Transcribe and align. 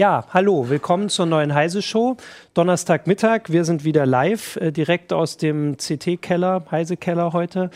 Ja, 0.00 0.24
hallo, 0.32 0.70
willkommen 0.70 1.10
zur 1.10 1.26
neuen 1.26 1.52
Heise 1.52 1.82
Show. 1.82 2.16
Donnerstagmittag, 2.54 3.50
wir 3.50 3.66
sind 3.66 3.84
wieder 3.84 4.06
live, 4.06 4.56
äh, 4.56 4.72
direkt 4.72 5.12
aus 5.12 5.36
dem 5.36 5.76
CT-Keller, 5.76 6.64
Heise-Keller 6.70 7.34
heute. 7.34 7.70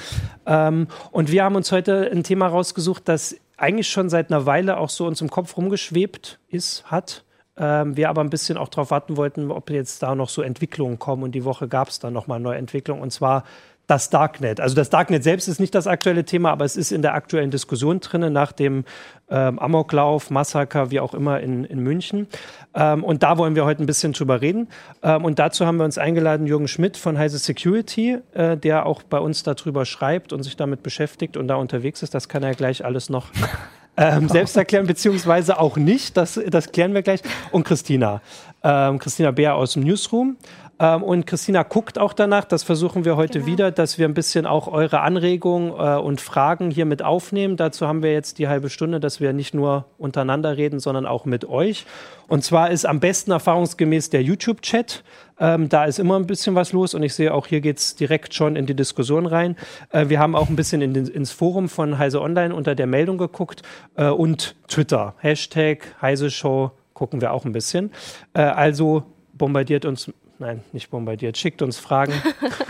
Ähm, 0.47 0.87
und 1.11 1.31
wir 1.31 1.45
haben 1.45 1.55
uns 1.55 1.71
heute 1.71 2.11
ein 2.11 2.25
Thema 2.25 2.47
rausgesucht, 2.47 3.07
das 3.11 3.37
eigentlich 3.59 3.91
schon 3.91 4.09
seit 4.09 4.33
einer 4.33 4.47
Weile 4.47 4.79
auch 4.79 4.89
so 4.89 5.07
uns 5.07 5.21
im 5.21 5.29
Kopf 5.29 5.59
rumgeschwebt 5.59 6.39
ist, 6.49 6.91
hat. 6.91 7.25
Ähm, 7.59 7.95
wir 7.95 8.09
aber 8.09 8.23
ein 8.23 8.31
bisschen 8.31 8.57
auch 8.57 8.69
darauf 8.69 8.91
warten 8.91 9.19
wollten, 9.19 9.51
ob 9.51 9.69
jetzt 9.69 10.03
da 10.03 10.15
noch 10.15 10.31
so 10.31 10.41
Entwicklungen 10.41 10.99
kommen. 10.99 11.25
Und 11.25 11.33
die 11.33 11.45
Woche 11.45 11.69
gab 11.69 11.89
es 11.89 11.99
dann 11.99 12.15
nochmal 12.15 12.41
neue 12.41 12.57
Entwicklungen. 12.57 13.03
Und 13.03 13.11
zwar 13.11 13.45
das 13.87 14.09
Darknet. 14.11 14.61
Also 14.61 14.75
das 14.75 14.89
Darknet 14.89 15.23
selbst 15.23 15.47
ist 15.47 15.61
nicht 15.61 15.75
das 15.75 15.87
aktuelle 15.87 16.25
Thema, 16.25 16.51
aber 16.51 16.65
es 16.65 16.77
ist 16.77 16.91
in 16.91 17.03
der 17.03 17.15
aktuellen 17.15 17.51
Diskussion 17.51 18.01
drin, 18.01 18.33
nach 18.33 18.53
dem 18.53 18.85
ähm, 19.29 19.59
Amoklauf, 19.59 20.31
Massaker, 20.31 20.91
wie 20.91 21.01
auch 21.01 21.15
immer 21.15 21.41
in, 21.41 21.65
in 21.65 21.81
München. 21.81 22.27
Ähm, 22.75 23.05
und 23.05 23.23
da 23.23 23.37
wollen 23.37 23.55
wir 23.55 23.65
heute 23.65 23.83
ein 23.83 23.87
bisschen 23.87 24.13
drüber 24.13 24.41
reden. 24.41 24.69
Ähm, 25.03 25.25
und 25.25 25.39
dazu 25.39 25.67
haben 25.67 25.77
wir 25.77 25.85
uns 25.85 25.99
eingeladen, 25.99 26.47
Jürgen 26.47 26.69
Schmidt 26.69 26.97
von 26.97 27.19
Heise 27.19 27.39
Security, 27.39 28.19
äh, 28.33 28.57
der 28.57 28.87
auch 28.87 29.03
bei 29.03 29.19
uns 29.19 29.43
darüber 29.43 29.85
schreibt 29.85 30.33
und 30.33 30.43
sich 30.43 30.57
damit 30.57 30.83
beschäftigt 30.83 31.37
und 31.37 31.49
da 31.49 31.57
unterwegs 31.57 32.03
ist. 32.03 32.15
Das 32.15 32.29
kann 32.29 32.43
er 32.43 32.55
gleich 32.55 32.85
alles 32.85 33.11
noch 33.11 33.29
ähm, 33.97 34.29
selbst 34.29 34.57
erklären, 34.57 34.87
beziehungsweise 34.87 35.59
auch 35.59 35.77
nicht. 35.77 36.17
Das, 36.17 36.41
das 36.49 36.73
klären 36.73 36.95
wir 36.95 37.03
gleich. 37.03 37.21
Und 37.53 37.65
Christina. 37.65 38.23
Ähm, 38.63 38.99
Christina 38.99 39.31
Bär 39.31 39.57
aus 39.57 39.75
dem 39.75 39.83
Newsroom. 39.83 40.37
Ähm, 40.85 41.03
und 41.03 41.27
Christina 41.27 41.63
guckt 41.63 41.99
auch 41.99 42.13
danach, 42.13 42.45
das 42.45 42.63
versuchen 42.63 43.05
wir 43.05 43.17
heute 43.17 43.39
genau. 43.39 43.51
wieder, 43.51 43.71
dass 43.71 43.99
wir 43.99 44.07
ein 44.07 44.15
bisschen 44.15 44.45
auch 44.45 44.69
eure 44.69 45.01
Anregungen 45.01 45.71
äh, 45.71 45.99
und 45.99 46.21
Fragen 46.21 46.71
hier 46.71 46.85
mit 46.85 47.03
aufnehmen. 47.03 47.57
Dazu 47.57 47.87
haben 47.87 48.03
wir 48.03 48.13
jetzt 48.13 48.39
die 48.39 48.49
halbe 48.49 48.69
Stunde, 48.69 49.01
dass 49.01 49.21
wir 49.21 49.33
nicht 49.33 49.55
nur 49.55 49.87
untereinander 49.97 50.57
reden, 50.57 50.81
sondern 50.81 51.07
auch 51.07 51.25
mit 51.25 51.49
euch. 51.49 51.87
Und 52.29 52.45
zwar 52.45 52.71
ist 52.71 52.85
am 52.85 53.01
besten 53.01 53.31
erfahrungsgemäß 53.31 54.11
der 54.11 54.23
YouTube-Chat. 54.23 55.05
Ähm, 55.41 55.69
da 55.69 55.85
ist 55.87 55.99
immer 55.99 56.17
ein 56.17 56.27
bisschen 56.27 56.55
was 56.55 56.73
los 56.73 56.95
und 56.95 57.03
ich 57.03 57.15
sehe 57.15 57.33
auch 57.33 57.47
hier 57.47 57.61
geht 57.61 57.79
es 57.79 57.97
direkt 57.97 58.35
schon 58.35 58.55
in 58.55 58.67
die 58.67 58.75
Diskussion 58.75 59.27
rein. 59.27 59.57
Äh, 59.91 60.09
wir 60.09 60.19
haben 60.19 60.37
auch 60.37 60.49
ein 60.49 60.57
bisschen 60.57 60.83
in 60.83 60.93
den, 60.93 61.07
ins 61.07 61.33
Forum 61.33 61.69
von 61.69 61.99
Heise 61.99 62.21
Online 62.21 62.55
unter 62.55 62.75
der 62.75 62.87
Meldung 62.87 63.19
geguckt 63.19 63.63
äh, 63.97 64.09
und 64.09 64.55
Twitter. 64.69 65.15
Hashtag 65.19 65.97
Heise 66.01 66.31
Show 66.31 66.73
gucken 66.93 67.21
wir 67.21 67.33
auch 67.33 67.45
ein 67.45 67.53
bisschen. 67.53 67.91
Äh, 68.35 68.43
also 68.43 69.05
bombardiert 69.33 69.85
uns 69.85 70.13
nein, 70.45 70.61
nicht 70.73 70.91
bombardiert, 70.91 71.39
schickt 71.39 71.63
uns 71.63 71.79
Fragen. 71.79 72.13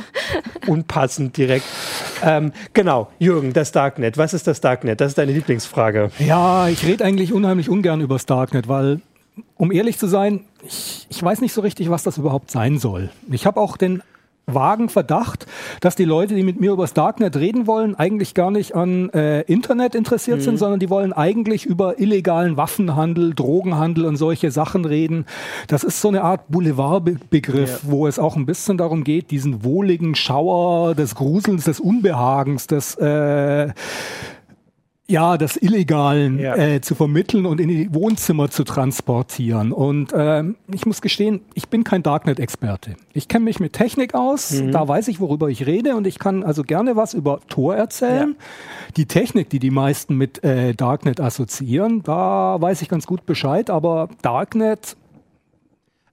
Unpassend 0.69 1.37
direkt. 1.37 1.67
Ähm, 2.23 2.53
genau, 2.73 3.11
Jürgen, 3.19 3.53
das 3.53 3.73
Darknet. 3.73 4.17
Was 4.17 4.33
ist 4.33 4.47
das 4.47 4.61
Darknet? 4.61 5.01
Das 5.01 5.09
ist 5.09 5.19
deine 5.19 5.33
Lieblingsfrage. 5.33 6.11
Ja, 6.21 6.69
ich 6.69 6.87
rede 6.87 7.05
eigentlich 7.05 7.33
unheimlich 7.33 7.69
ungern 7.69 8.01
über 8.01 8.15
das 8.15 8.27
Darknet, 8.27 8.69
weil, 8.69 9.01
um 9.57 9.73
ehrlich 9.73 9.99
zu 9.99 10.07
sein, 10.07 10.45
ich, 10.65 11.07
ich 11.11 11.23
weiß 11.23 11.41
nicht 11.41 11.53
so 11.53 11.63
richtig, 11.63 11.91
was 11.91 12.05
das 12.05 12.17
überhaupt 12.17 12.51
sein 12.51 12.79
soll. 12.79 13.11
Ich 13.31 13.45
habe 13.45 13.61
auch 13.61 13.77
den 13.77 14.03
vagen 14.47 14.89
Verdacht, 14.89 15.47
dass 15.81 15.97
die 15.97 16.05
Leute, 16.05 16.35
die 16.35 16.43
mit 16.43 16.61
mir 16.61 16.73
über 16.73 16.85
das 16.85 16.95
Darknet 16.95 17.37
reden 17.37 17.67
wollen, 17.67 17.95
eigentlich 17.95 18.35
gar 18.35 18.51
nicht 18.51 18.75
an 18.75 19.11
äh, 19.11 19.41
Internet 19.43 19.95
interessiert 19.95 20.39
mhm. 20.39 20.43
sind, 20.43 20.59
sondern 20.59 20.81
die 20.81 20.91
wollen 20.91 21.13
eigentlich 21.13 21.67
über 21.67 21.99
illegalen 21.99 22.57
Waffenhandel, 22.57 23.35
Drogenhandel 23.35 24.05
und 24.05 24.17
solche 24.17 24.51
Sachen 24.51 24.85
reden. 24.85 25.27
Das 25.69 25.85
ist 25.85 26.01
so 26.01 26.09
eine 26.09 26.23
Art 26.23 26.49
Boulevardbegriff, 26.49 27.83
ja. 27.85 27.91
wo 27.91 28.07
es 28.07 28.19
auch 28.19 28.37
ein 28.37 28.47
bisschen 28.47 28.77
darum 28.77 29.05
geht, 29.05 29.31
diesen 29.31 29.65
wohligen 29.65 30.15
Schauer 30.15 30.95
des 30.95 31.15
Gruselns, 31.15 31.65
des 31.65 31.81
Unbehagens, 31.81 32.67
des 32.67 32.97
äh, 32.97 33.73
ja, 35.07 35.37
des 35.37 35.61
Illegalen 35.61 36.39
ja. 36.39 36.57
Äh, 36.57 36.81
zu 36.81 36.95
vermitteln 36.95 37.45
und 37.45 37.61
in 37.61 37.69
die 37.69 37.93
Wohnzimmer 37.93 38.51
zu 38.51 38.65
transportieren. 38.65 39.71
Und 39.73 40.13
ähm, 40.17 40.57
ich 40.73 40.87
muss 40.87 41.03
gestehen, 41.03 41.43
ich 41.53 41.69
bin 41.69 41.85
kein 41.85 42.03
Darknet-Experte. 42.03 42.97
Ich 43.13 43.29
kenne 43.29 43.45
mich 43.45 43.61
mit 43.61 43.75
Technik 43.75 44.15
aus, 44.15 44.53
mhm. 44.53 44.73
da 44.73 44.89
weiß 44.89 45.09
ich, 45.09 45.21
worüber 45.21 45.51
ich 45.51 45.67
rede 45.67 45.97
und 45.97 46.07
ich 46.07 46.19
kann 46.19 46.43
also 46.43 46.63
gerne 46.63 46.97
was 46.97 47.13
über 47.13 47.41
Tor 47.49 47.77
erzählen. 47.77 48.37
Ja. 48.39 48.93
Die 48.97 49.07
Technik, 49.07 49.51
die 49.51 49.59
die 49.59 49.71
meisten 49.71 50.17
mit 50.17 50.43
äh, 50.43 50.73
Darknet 50.73 51.21
assoziieren, 51.21 52.03
da 52.03 52.57
weiß 52.59 52.81
ich 52.81 52.89
ganz 52.89 53.07
gut 53.07 53.27
Bescheid, 53.27 53.69
aber 53.69 54.09
Darknet 54.23 54.97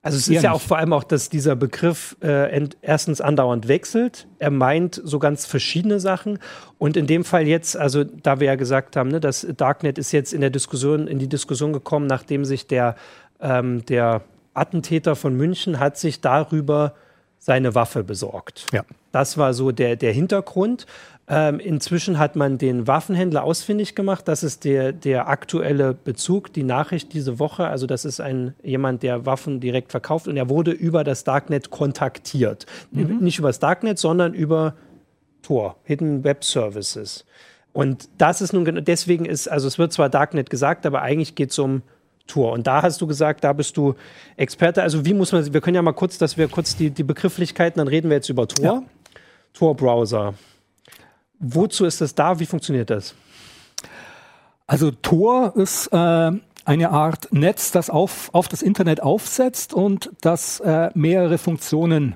also 0.04 0.18
es 0.18 0.26
ist 0.26 0.42
ja 0.42 0.50
auch 0.50 0.60
vor 0.60 0.78
allem 0.78 0.92
auch, 0.92 1.04
dass 1.04 1.28
dieser 1.28 1.54
Begriff 1.54 2.16
äh, 2.22 2.68
erstens 2.82 3.20
andauernd 3.20 3.68
wechselt. 3.68 4.26
Er 4.40 4.50
meint 4.50 5.00
so 5.04 5.20
ganz 5.20 5.46
verschiedene 5.46 6.00
Sachen. 6.00 6.40
Und 6.76 6.96
in 6.96 7.06
dem 7.06 7.24
Fall 7.24 7.46
jetzt, 7.46 7.76
also 7.76 8.02
da 8.02 8.40
wir 8.40 8.48
ja 8.48 8.56
gesagt 8.56 8.96
haben, 8.96 9.10
ne, 9.10 9.20
das 9.20 9.46
Darknet 9.56 9.98
ist 9.98 10.10
jetzt 10.10 10.32
in 10.32 10.40
der 10.40 10.50
Diskussion, 10.50 11.06
in 11.06 11.20
die 11.20 11.28
Diskussion 11.28 11.72
gekommen, 11.72 12.08
nachdem 12.08 12.44
sich 12.44 12.66
der, 12.66 12.96
ähm, 13.40 13.86
der 13.86 14.22
Attentäter 14.54 15.14
von 15.14 15.36
München 15.36 15.78
hat 15.78 15.96
sich 15.96 16.20
darüber 16.20 16.94
seine 17.38 17.76
Waffe 17.76 18.02
besorgt. 18.02 18.66
Ja. 18.72 18.84
Das 19.12 19.38
war 19.38 19.54
so 19.54 19.70
der, 19.70 19.96
der 19.96 20.12
Hintergrund. 20.12 20.86
Ähm, 21.28 21.60
inzwischen 21.60 22.18
hat 22.18 22.34
man 22.34 22.58
den 22.58 22.88
Waffenhändler 22.88 23.44
ausfindig 23.44 23.94
gemacht. 23.94 24.26
Das 24.26 24.42
ist 24.42 24.64
der, 24.64 24.92
der 24.92 25.28
aktuelle 25.28 25.94
Bezug, 25.94 26.52
die 26.52 26.64
Nachricht 26.64 27.12
diese 27.12 27.38
Woche. 27.38 27.68
Also 27.68 27.86
das 27.86 28.04
ist 28.04 28.20
ein 28.20 28.54
jemand, 28.62 29.04
der 29.04 29.24
Waffen 29.24 29.60
direkt 29.60 29.92
verkauft 29.92 30.26
und 30.26 30.36
er 30.36 30.48
wurde 30.48 30.72
über 30.72 31.04
das 31.04 31.22
Darknet 31.22 31.70
kontaktiert. 31.70 32.66
Mhm. 32.90 33.18
Nicht 33.20 33.38
über 33.38 33.48
das 33.48 33.60
Darknet, 33.60 34.00
sondern 34.00 34.34
über 34.34 34.74
Tor, 35.42 35.76
Hidden 35.84 36.24
Web 36.24 36.42
Services. 36.42 37.24
Und 37.72 38.08
das 38.18 38.42
ist 38.42 38.52
nun 38.52 38.84
deswegen 38.84 39.24
ist, 39.24 39.48
also 39.48 39.68
es 39.68 39.78
wird 39.78 39.92
zwar 39.92 40.08
Darknet 40.08 40.50
gesagt, 40.50 40.86
aber 40.86 41.02
eigentlich 41.02 41.36
geht 41.36 41.52
es 41.52 41.58
um 41.58 41.82
Tor. 42.26 42.52
Und 42.52 42.66
da 42.66 42.82
hast 42.82 43.00
du 43.00 43.06
gesagt, 43.06 43.44
da 43.44 43.52
bist 43.52 43.76
du 43.76 43.94
Experte. 44.36 44.82
Also 44.82 45.04
wie 45.04 45.14
muss 45.14 45.32
man, 45.32 45.52
wir 45.52 45.60
können 45.60 45.76
ja 45.76 45.82
mal 45.82 45.92
kurz, 45.92 46.18
dass 46.18 46.36
wir 46.36 46.48
kurz 46.48 46.76
die, 46.76 46.90
die 46.90 47.04
Begrifflichkeiten, 47.04 47.78
dann 47.78 47.88
reden 47.88 48.10
wir 48.10 48.16
jetzt 48.16 48.28
über 48.28 48.46
Tor. 48.48 48.64
Ja. 48.64 48.82
Tor-Browser. 49.54 50.34
Wozu 51.42 51.84
ist 51.84 52.00
das 52.00 52.14
da? 52.14 52.38
Wie 52.38 52.46
funktioniert 52.46 52.88
das? 52.88 53.16
Also 54.68 54.92
Tor 54.92 55.56
ist 55.56 55.88
äh, 55.88 56.30
eine 56.64 56.90
Art 56.90 57.32
Netz, 57.32 57.72
das 57.72 57.90
auf, 57.90 58.30
auf 58.32 58.46
das 58.46 58.62
Internet 58.62 59.02
aufsetzt 59.02 59.74
und 59.74 60.10
das 60.20 60.60
äh, 60.60 60.90
mehrere 60.94 61.38
Funktionen 61.38 62.14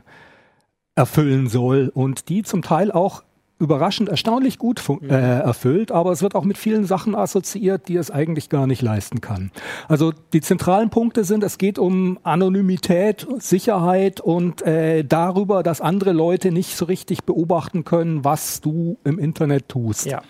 erfüllen 0.94 1.48
soll 1.48 1.90
und 1.92 2.28
die 2.28 2.44
zum 2.44 2.62
Teil 2.62 2.92
auch 2.92 3.24
überraschend 3.58 4.08
erstaunlich 4.08 4.58
gut 4.58 4.82
äh, 5.02 5.14
erfüllt, 5.14 5.90
aber 5.90 6.12
es 6.12 6.22
wird 6.22 6.34
auch 6.34 6.44
mit 6.44 6.58
vielen 6.58 6.84
Sachen 6.84 7.14
assoziiert, 7.14 7.88
die 7.88 7.96
es 7.96 8.10
eigentlich 8.10 8.50
gar 8.50 8.66
nicht 8.66 8.82
leisten 8.82 9.20
kann. 9.20 9.50
Also 9.88 10.12
die 10.32 10.42
zentralen 10.42 10.90
Punkte 10.90 11.24
sind, 11.24 11.42
es 11.42 11.56
geht 11.56 11.78
um 11.78 12.18
Anonymität, 12.22 13.26
Sicherheit 13.38 14.20
und 14.20 14.62
äh, 14.62 15.04
darüber, 15.04 15.62
dass 15.62 15.80
andere 15.80 16.12
Leute 16.12 16.52
nicht 16.52 16.76
so 16.76 16.84
richtig 16.84 17.24
beobachten 17.24 17.84
können, 17.84 18.24
was 18.24 18.60
du 18.60 18.98
im 19.04 19.18
Internet 19.18 19.68
tust. 19.68 20.06
Ja. 20.06 20.22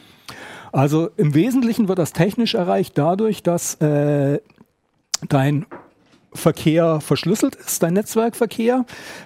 Also 0.72 1.08
im 1.16 1.34
Wesentlichen 1.34 1.88
wird 1.88 1.98
das 1.98 2.12
technisch 2.12 2.54
erreicht 2.54 2.96
dadurch, 2.96 3.42
dass 3.42 3.74
äh, 3.76 4.40
dein 5.28 5.66
Verkehr 6.36 7.00
verschlüsselt 7.00 7.54
ist, 7.54 7.82
dein 7.82 7.94
Netzwerkverkehr. 7.94 8.84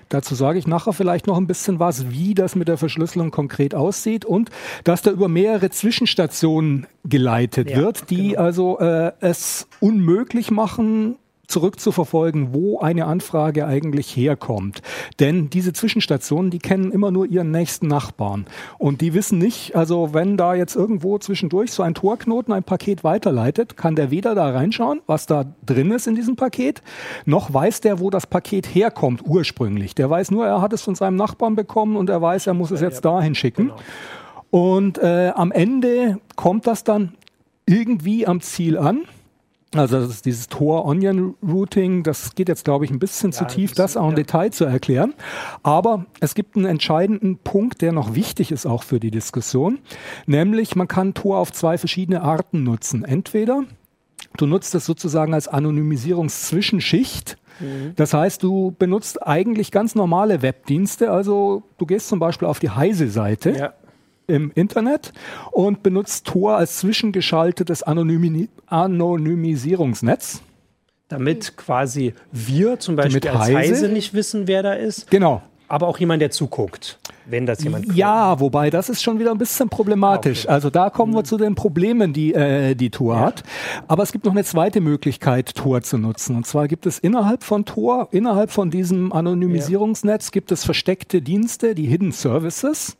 Dazu 0.09 0.35
sage 0.35 0.59
ich 0.59 0.67
nachher 0.67 0.93
vielleicht 0.93 1.27
noch 1.27 1.37
ein 1.37 1.47
bisschen 1.47 1.79
was, 1.79 2.11
wie 2.11 2.35
das 2.35 2.57
mit 2.57 2.69
der 2.69 2.79
Verschlüsselung 2.79 3.31
konkret 3.31 3.75
aussieht 3.75 4.25
und 4.25 4.51
dass 4.85 5.03
da 5.03 5.11
über 5.11 5.29
mehrere 5.29 5.71
Zwischenstationen 5.71 6.87
geleitet 7.05 7.71
ja, 7.71 7.79
wird, 7.79 8.11
die 8.11 8.31
genau. 8.31 8.41
also 8.41 8.79
äh, 8.79 9.13
es 9.21 9.69
unmöglich 9.81 10.51
machen, 10.51 11.17
zurückzuverfolgen, 11.51 12.55
wo 12.55 12.81
eine 12.81 13.07
Anfrage 13.07 13.67
eigentlich 13.67 14.15
herkommt. 14.17 14.83
Denn 15.19 15.51
diese 15.51 15.73
Zwischenstationen, 15.73 16.51
die 16.51 16.59
kennen 16.59 16.93
immer 16.93 17.11
nur 17.11 17.27
ihren 17.27 17.51
nächsten 17.51 17.87
Nachbarn. 17.89 18.47
Und 18.79 19.01
die 19.01 19.15
wissen 19.15 19.39
nicht, 19.39 19.77
also 19.77 20.15
wenn 20.15 20.37
da 20.37 20.55
jetzt 20.55 20.77
irgendwo 20.77 21.19
zwischendurch 21.19 21.73
so 21.73 21.83
ein 21.83 21.95
Torknoten 21.95 22.53
ein 22.53 22.63
Paket 22.63 23.05
weiterleitet, 23.05 23.77
kann 23.77 23.97
der 23.97 24.11
weder 24.11 24.35
da 24.35 24.51
reinschauen, 24.51 25.01
was 25.07 25.27
da 25.27 25.45
drin 25.67 25.91
ist 25.91 26.07
in 26.07 26.15
diesem 26.15 26.37
Paket, 26.37 26.83
noch 27.27 27.53
weiß 27.53 27.81
der, 27.81 28.01
wo 28.01 28.11
das 28.11 28.27
Paket 28.27 28.67
herkommt 28.75 29.23
ursprünglich. 29.27 29.95
Der 29.95 30.09
weiß 30.09 30.31
nur, 30.31 30.47
er 30.47 30.61
hat 30.61 30.73
es 30.73 30.83
von 30.83 30.95
seinem 30.95 31.17
Nachbarn 31.17 31.57
bekommen 31.57 31.97
und 31.97 32.11
er 32.11 32.23
weiß, 32.23 32.47
er 32.47 32.55
muss 32.55 32.71
es 32.71 32.81
jetzt 32.81 33.05
dahin 33.05 33.35
schicken. 33.35 33.69
Genau. 33.69 33.77
Und 34.51 34.99
äh, 34.99 35.33
am 35.35 35.53
Ende 35.53 36.19
kommt 36.37 36.67
das 36.67 36.85
dann 36.85 37.15
irgendwie 37.67 38.27
am 38.27 38.41
Ziel 38.41 38.77
an. 38.77 39.03
Also 39.75 40.01
das 40.01 40.11
ist 40.11 40.27
dieses 40.27 40.49
Tor-Onion-Routing, 40.49 42.03
das 42.03 42.35
geht 42.35 42.49
jetzt, 42.49 42.65
glaube 42.65 42.85
ich, 42.85 42.91
ein 42.91 42.99
bisschen 42.99 43.31
ja, 43.31 43.39
zu 43.39 43.45
tief, 43.45 43.73
das 43.73 43.97
auch 43.97 44.07
im 44.07 44.11
ja. 44.11 44.17
Detail 44.17 44.51
zu 44.51 44.65
erklären. 44.65 45.15
Aber 45.63 46.07
es 46.19 46.35
gibt 46.35 46.57
einen 46.57 46.67
entscheidenden 46.67 47.39
Punkt, 47.39 47.81
der 47.81 47.93
noch 47.93 48.17
wichtig 48.17 48.51
ist 48.51 48.67
auch 48.67 48.83
für 48.83 48.99
die 48.99 49.13
Diskussion, 49.13 49.79
nämlich 50.27 50.75
man 50.75 50.89
kann 50.89 51.15
Tor 51.15 51.39
auf 51.39 51.53
zwei 51.53 51.79
verschiedene 51.79 52.23
Arten 52.23 52.65
nutzen. 52.65 53.05
Entweder 53.05 53.63
du 54.37 54.47
nutzt 54.47 54.75
es 54.75 54.87
sozusagen 54.87 55.35
als 55.35 55.47
Anonymisierungszwischenschicht, 55.47 57.37
mhm. 57.61 57.93
das 57.95 58.13
heißt, 58.13 58.43
du 58.43 58.75
benutzt 58.77 59.25
eigentlich 59.25 59.71
ganz 59.71 59.95
normale 59.95 60.43
Webdienste. 60.43 61.13
Also 61.13 61.63
du 61.79 61.87
gehst 61.87 62.09
zum 62.09 62.19
Beispiel 62.19 62.49
auf 62.49 62.59
die 62.59 62.71
Heise-Seite 62.71 63.51
ja 63.51 63.73
im 64.31 64.51
Internet 64.55 65.13
und 65.51 65.83
benutzt 65.83 66.27
Tor 66.27 66.57
als 66.57 66.79
zwischengeschaltetes 66.79 67.83
Anonymi 67.83 68.49
Anonymisierungsnetz. 68.67 70.43
damit 71.09 71.57
quasi 71.57 72.15
wir 72.33 72.79
zum 72.79 72.95
Beispiel 72.97 73.21
Damit 73.21 73.37
als 73.41 73.49
Heise- 73.49 73.59
Heise 73.59 73.89
nicht 73.89 74.15
wissen, 74.15 74.47
wer 74.47 74.63
da 74.63 74.75
ist, 74.75 75.11
Genau. 75.11 75.43
aber 75.67 75.89
auch 75.89 75.99
jemand, 75.99 76.23
der 76.23 76.31
zuguckt, 76.31 76.99
wenn 77.27 77.47
das 77.47 77.63
jemand 77.65 77.93
Ja, 77.97 78.39
wobei 78.39 78.71
das 78.71 78.89
ist 78.89 79.03
schon 79.03 79.19
wieder 79.19 79.33
ein 79.33 79.39
bisschen 79.39 79.69
problematisch. 79.69 80.45
Okay. 80.45 80.53
Also 80.55 80.71
da 80.71 80.89
kommen 80.89 81.13
wir 81.15 81.25
zu 81.25 81.37
den 81.37 81.55
Problemen, 81.57 82.13
die 82.13 82.33
äh, 82.35 82.75
die 82.77 82.91
Tor 82.91 83.19
hat. 83.19 83.43
Aber 83.89 84.03
es 84.05 84.13
gibt 84.13 84.25
noch 84.25 84.33
eine 84.33 84.45
zweite 84.45 84.81
Möglichkeit, 84.81 85.53
Tor 85.57 85.83
zu 85.83 85.99
nutzen. 85.99 86.37
Und 86.37 86.47
zwar 86.47 86.69
gibt 86.69 86.87
es 86.87 86.99
innerhalb 87.01 87.43
von 87.43 87.65
Tor, 87.65 88.09
innerhalb 88.13 88.51
von 88.53 88.71
diesem 88.71 89.13
Anonymisierungsnetz, 89.13 90.31
gibt 90.31 90.53
es 90.53 90.65
versteckte 90.65 91.23
Dienste, 91.23 91.75
die 91.75 91.87
Hidden 91.87 92.13
Services. 92.13 92.97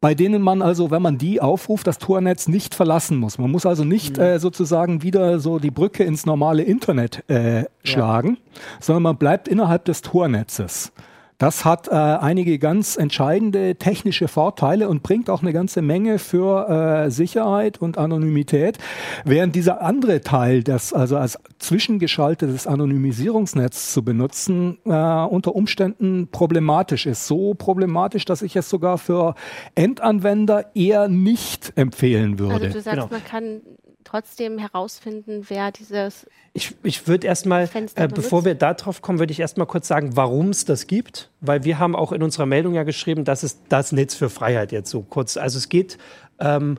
Bei 0.00 0.14
denen 0.14 0.40
man 0.40 0.62
also, 0.62 0.90
wenn 0.90 1.02
man 1.02 1.18
die 1.18 1.42
aufruft, 1.42 1.86
das 1.86 1.98
Tornetz 1.98 2.48
nicht 2.48 2.74
verlassen 2.74 3.18
muss. 3.18 3.36
Man 3.36 3.50
muss 3.50 3.66
also 3.66 3.84
nicht 3.84 4.16
Mhm. 4.16 4.22
äh, 4.22 4.38
sozusagen 4.38 5.02
wieder 5.02 5.40
so 5.40 5.58
die 5.58 5.70
Brücke 5.70 6.04
ins 6.04 6.24
normale 6.24 6.62
Internet 6.62 7.22
äh, 7.28 7.64
schlagen, 7.84 8.38
sondern 8.80 9.02
man 9.02 9.16
bleibt 9.18 9.46
innerhalb 9.46 9.84
des 9.84 10.00
Tornetzes. 10.00 10.92
Das 11.40 11.64
hat 11.64 11.88
äh, 11.88 11.92
einige 11.92 12.58
ganz 12.58 12.96
entscheidende 12.96 13.76
technische 13.76 14.28
Vorteile 14.28 14.90
und 14.90 15.02
bringt 15.02 15.30
auch 15.30 15.40
eine 15.40 15.54
ganze 15.54 15.80
Menge 15.80 16.18
für 16.18 16.68
äh, 17.06 17.10
Sicherheit 17.10 17.78
und 17.80 17.96
Anonymität, 17.96 18.76
während 19.24 19.54
dieser 19.56 19.80
andere 19.80 20.20
Teil, 20.20 20.62
das 20.62 20.92
also 20.92 21.16
als 21.16 21.38
zwischengeschaltetes 21.58 22.66
Anonymisierungsnetz 22.66 23.90
zu 23.90 24.04
benutzen, 24.04 24.76
äh, 24.84 24.90
unter 24.90 25.56
Umständen 25.56 26.28
problematisch 26.30 27.06
ist. 27.06 27.26
So 27.26 27.54
problematisch, 27.54 28.26
dass 28.26 28.42
ich 28.42 28.54
es 28.54 28.68
sogar 28.68 28.98
für 28.98 29.34
Endanwender 29.74 30.66
eher 30.74 31.08
nicht 31.08 31.72
empfehlen 31.74 32.38
würde. 32.38 32.66
Also 32.66 32.66
du 32.66 32.82
sagst, 32.82 32.96
Genau. 32.96 33.08
man 33.10 33.24
kann 33.24 33.62
trotzdem 34.10 34.58
herausfinden, 34.58 35.44
wer 35.48 35.70
dieses 35.70 36.26
Ich, 36.52 36.74
ich 36.82 37.06
würde 37.06 37.26
erstmal, 37.26 37.68
äh, 37.94 38.08
bevor 38.08 38.44
wir 38.44 38.54
da 38.54 38.74
drauf 38.74 39.02
kommen, 39.02 39.18
würde 39.18 39.32
ich 39.32 39.40
erstmal 39.40 39.66
kurz 39.66 39.86
sagen, 39.88 40.16
warum 40.16 40.48
es 40.48 40.64
das 40.64 40.86
gibt. 40.86 41.30
Weil 41.40 41.64
wir 41.64 41.78
haben 41.78 41.94
auch 41.94 42.12
in 42.12 42.22
unserer 42.22 42.46
Meldung 42.46 42.74
ja 42.74 42.82
geschrieben, 42.82 43.24
das 43.24 43.44
ist 43.44 43.60
das 43.68 43.92
Netz 43.92 44.14
für 44.14 44.28
Freiheit 44.30 44.72
jetzt 44.72 44.90
so 44.90 45.02
kurz. 45.02 45.36
Also 45.36 45.58
es 45.58 45.68
geht 45.68 45.98
ähm, 46.38 46.78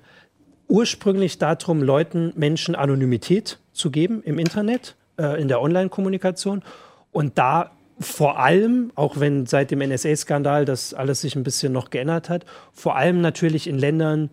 ursprünglich 0.67 1.37
darum, 1.37 1.81
Leuten, 1.81 2.33
Menschen 2.35 2.75
Anonymität 2.75 3.59
zu 3.71 3.91
geben 3.91 4.21
im 4.23 4.37
Internet, 4.37 4.95
äh, 5.17 5.41
in 5.41 5.47
der 5.47 5.61
Online-Kommunikation. 5.61 6.63
Und 7.11 7.37
da 7.37 7.71
vor 7.99 8.39
allem, 8.39 8.91
auch 8.95 9.19
wenn 9.19 9.45
seit 9.45 9.71
dem 9.71 9.79
NSA-Skandal 9.79 10.65
das 10.65 10.93
alles 10.93 11.21
sich 11.21 11.35
ein 11.35 11.43
bisschen 11.43 11.71
noch 11.71 11.91
geändert 11.91 12.29
hat, 12.29 12.45
vor 12.73 12.95
allem 12.95 13.21
natürlich 13.21 13.67
in 13.67 13.77
Ländern, 13.77 14.31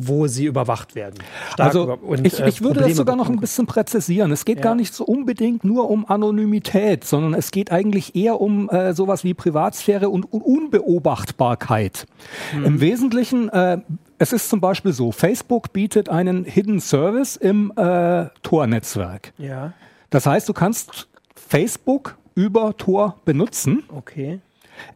wo 0.00 0.26
sie 0.26 0.44
überwacht 0.46 0.94
werden. 0.94 1.14
Stark 1.52 1.66
Also 1.68 1.82
über- 1.84 2.02
und, 2.02 2.26
ich, 2.26 2.38
äh, 2.40 2.48
ich 2.48 2.60
würde 2.60 2.74
Probleme 2.74 2.88
das 2.90 2.96
sogar 2.96 3.16
noch 3.16 3.28
ein 3.28 3.40
bisschen 3.40 3.66
präzisieren. 3.66 4.30
Es 4.32 4.44
geht 4.44 4.58
Ja. 4.58 4.62
gar 4.64 4.74
nicht 4.74 4.94
so 4.94 5.04
unbedingt 5.04 5.64
nur 5.64 5.90
um 5.90 6.08
Anonymität, 6.08 7.04
sondern 7.04 7.34
es 7.34 7.50
geht 7.50 7.72
eigentlich 7.72 8.14
eher 8.16 8.40
um 8.40 8.68
äh, 8.70 8.92
sowas 8.94 9.24
wie 9.24 9.34
Privatsphäre 9.34 10.08
und 10.08 10.32
Un- 10.32 10.42
Unbeobachtbarkeit. 10.42 12.06
Hm. 12.52 12.64
Im 12.64 12.80
Wesentlichen, 12.80 13.48
äh, 13.50 13.78
es 14.18 14.32
ist 14.32 14.48
zum 14.50 14.60
Beispiel 14.60 14.92
so, 14.92 15.12
Facebook 15.12 15.72
bietet 15.72 16.08
einen 16.08 16.44
Hidden 16.44 16.80
Service 16.80 17.36
im 17.36 17.72
äh, 17.76 18.26
Tor-Netzwerk. 18.42 19.32
Ja, 19.38 19.72
Das 20.10 20.26
heißt, 20.26 20.48
du 20.48 20.52
kannst 20.52 21.08
Facebook 21.34 22.16
über 22.34 22.76
Tor 22.76 23.16
benutzen. 23.24 23.82
okay. 23.94 24.40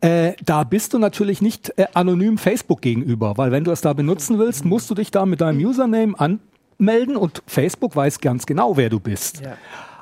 Äh, 0.00 0.32
da 0.44 0.64
bist 0.64 0.94
du 0.94 0.98
natürlich 0.98 1.42
nicht 1.42 1.72
äh, 1.76 1.86
anonym 1.94 2.38
Facebook 2.38 2.80
gegenüber, 2.82 3.36
weil 3.36 3.50
wenn 3.50 3.64
du 3.64 3.70
es 3.70 3.80
da 3.80 3.92
benutzen 3.92 4.38
willst, 4.38 4.64
musst 4.64 4.90
du 4.90 4.94
dich 4.94 5.10
da 5.10 5.26
mit 5.26 5.40
deinem 5.40 5.64
Username 5.64 6.14
anmelden 6.18 7.16
und 7.16 7.42
Facebook 7.46 7.96
weiß 7.96 8.20
ganz 8.20 8.46
genau, 8.46 8.76
wer 8.76 8.90
du 8.90 9.00
bist. 9.00 9.40
Ja. 9.40 9.56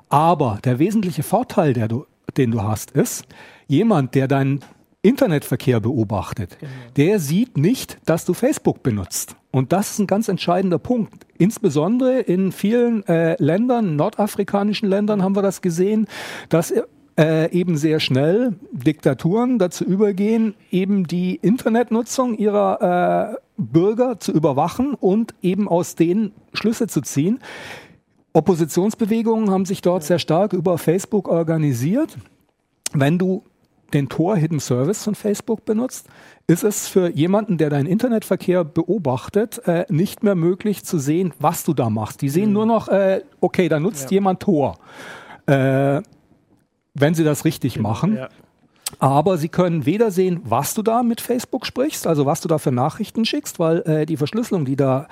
Aber 0.08 0.58
der 0.64 0.78
wesentliche 0.78 1.22
Vorteil, 1.22 1.72
der 1.72 1.88
du, 1.88 2.06
den 2.36 2.50
du 2.50 2.62
hast, 2.62 2.90
ist, 2.90 3.24
jemand, 3.68 4.14
der 4.14 4.28
deinen 4.28 4.60
Internetverkehr 5.02 5.80
beobachtet, 5.80 6.58
der 6.96 7.20
sieht 7.20 7.56
nicht, 7.56 7.98
dass 8.04 8.24
du 8.26 8.34
Facebook 8.34 8.82
benutzt. 8.82 9.34
Und 9.50 9.72
das 9.72 9.92
ist 9.92 9.98
ein 9.98 10.06
ganz 10.06 10.28
entscheidender 10.28 10.78
Punkt. 10.78 11.26
Insbesondere 11.38 12.20
in 12.20 12.52
vielen 12.52 13.06
äh, 13.08 13.36
Ländern, 13.42 13.96
nordafrikanischen 13.96 14.88
Ländern 14.88 15.22
haben 15.22 15.34
wir 15.34 15.42
das 15.42 15.62
gesehen, 15.62 16.06
dass 16.50 16.72
äh, 17.20 17.52
eben 17.52 17.76
sehr 17.76 18.00
schnell 18.00 18.54
Diktaturen 18.72 19.58
dazu 19.58 19.84
übergehen, 19.84 20.54
eben 20.70 21.06
die 21.06 21.36
Internetnutzung 21.36 22.34
ihrer 22.38 23.34
äh, 23.34 23.36
Bürger 23.58 24.18
zu 24.18 24.32
überwachen 24.32 24.94
und 24.94 25.34
eben 25.42 25.68
aus 25.68 25.96
denen 25.96 26.32
Schlüsse 26.54 26.86
zu 26.86 27.02
ziehen. 27.02 27.38
Oppositionsbewegungen 28.32 29.50
haben 29.50 29.66
sich 29.66 29.82
dort 29.82 30.02
sehr 30.02 30.18
stark 30.18 30.54
über 30.54 30.78
Facebook 30.78 31.28
organisiert. 31.28 32.16
Wenn 32.94 33.18
du 33.18 33.42
den 33.92 34.08
Tor 34.08 34.36
Hidden 34.36 34.60
Service 34.60 35.04
von 35.04 35.14
Facebook 35.14 35.64
benutzt, 35.64 36.06
ist 36.46 36.64
es 36.64 36.88
für 36.88 37.10
jemanden, 37.10 37.58
der 37.58 37.68
deinen 37.68 37.86
Internetverkehr 37.86 38.64
beobachtet, 38.64 39.60
äh, 39.66 39.84
nicht 39.90 40.22
mehr 40.22 40.36
möglich 40.36 40.84
zu 40.84 40.98
sehen, 40.98 41.34
was 41.38 41.64
du 41.64 41.74
da 41.74 41.90
machst. 41.90 42.22
Die 42.22 42.28
sehen 42.30 42.52
nur 42.52 42.66
noch, 42.66 42.88
äh, 42.88 43.22
okay, 43.40 43.68
da 43.68 43.78
nutzt 43.78 44.04
Ja. 44.04 44.16
jemand 44.16 44.40
Tor. 44.40 44.78
Äh, 45.46 46.00
wenn 46.94 47.14
sie 47.14 47.24
das 47.24 47.44
richtig 47.44 47.78
machen. 47.78 48.16
Ja. 48.16 48.28
Aber 48.98 49.38
sie 49.38 49.48
können 49.48 49.86
weder 49.86 50.10
sehen, 50.10 50.40
was 50.44 50.74
du 50.74 50.82
da 50.82 51.02
mit 51.02 51.20
Facebook 51.20 51.64
sprichst, 51.64 52.06
also 52.06 52.26
was 52.26 52.40
du 52.40 52.48
da 52.48 52.58
für 52.58 52.72
Nachrichten 52.72 53.24
schickst, 53.24 53.58
weil 53.58 53.78
äh, 53.82 54.06
die 54.06 54.16
Verschlüsselung, 54.16 54.64
die 54.64 54.76
da 54.76 55.06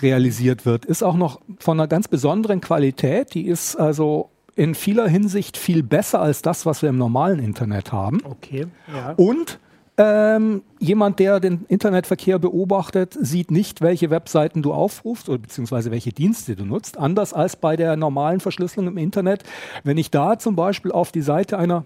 realisiert 0.00 0.64
wird, 0.64 0.86
ist 0.86 1.02
auch 1.02 1.16
noch 1.16 1.40
von 1.58 1.78
einer 1.78 1.88
ganz 1.88 2.08
besonderen 2.08 2.60
Qualität. 2.60 3.34
Die 3.34 3.46
ist 3.46 3.76
also 3.76 4.30
in 4.56 4.74
vieler 4.74 5.06
Hinsicht 5.06 5.56
viel 5.56 5.82
besser 5.82 6.20
als 6.20 6.42
das, 6.42 6.64
was 6.66 6.82
wir 6.82 6.88
im 6.88 6.98
normalen 6.98 7.38
Internet 7.38 7.92
haben. 7.92 8.20
Okay, 8.24 8.66
ja. 8.92 9.12
Und 9.16 9.60
ähm, 9.98 10.62
jemand, 10.78 11.18
der 11.18 11.40
den 11.40 11.64
Internetverkehr 11.68 12.38
beobachtet, 12.38 13.16
sieht 13.20 13.50
nicht, 13.50 13.80
welche 13.80 14.10
Webseiten 14.10 14.62
du 14.62 14.72
aufrufst 14.72 15.28
oder 15.28 15.38
beziehungsweise 15.38 15.90
welche 15.90 16.12
Dienste 16.12 16.54
du 16.54 16.64
nutzt. 16.64 16.96
Anders 16.96 17.34
als 17.34 17.56
bei 17.56 17.76
der 17.76 17.96
normalen 17.96 18.38
Verschlüsselung 18.38 18.86
im 18.86 18.96
Internet. 18.96 19.42
Wenn 19.82 19.98
ich 19.98 20.10
da 20.12 20.38
zum 20.38 20.54
Beispiel 20.54 20.92
auf 20.92 21.10
die 21.10 21.20
Seite 21.20 21.58
einer, 21.58 21.84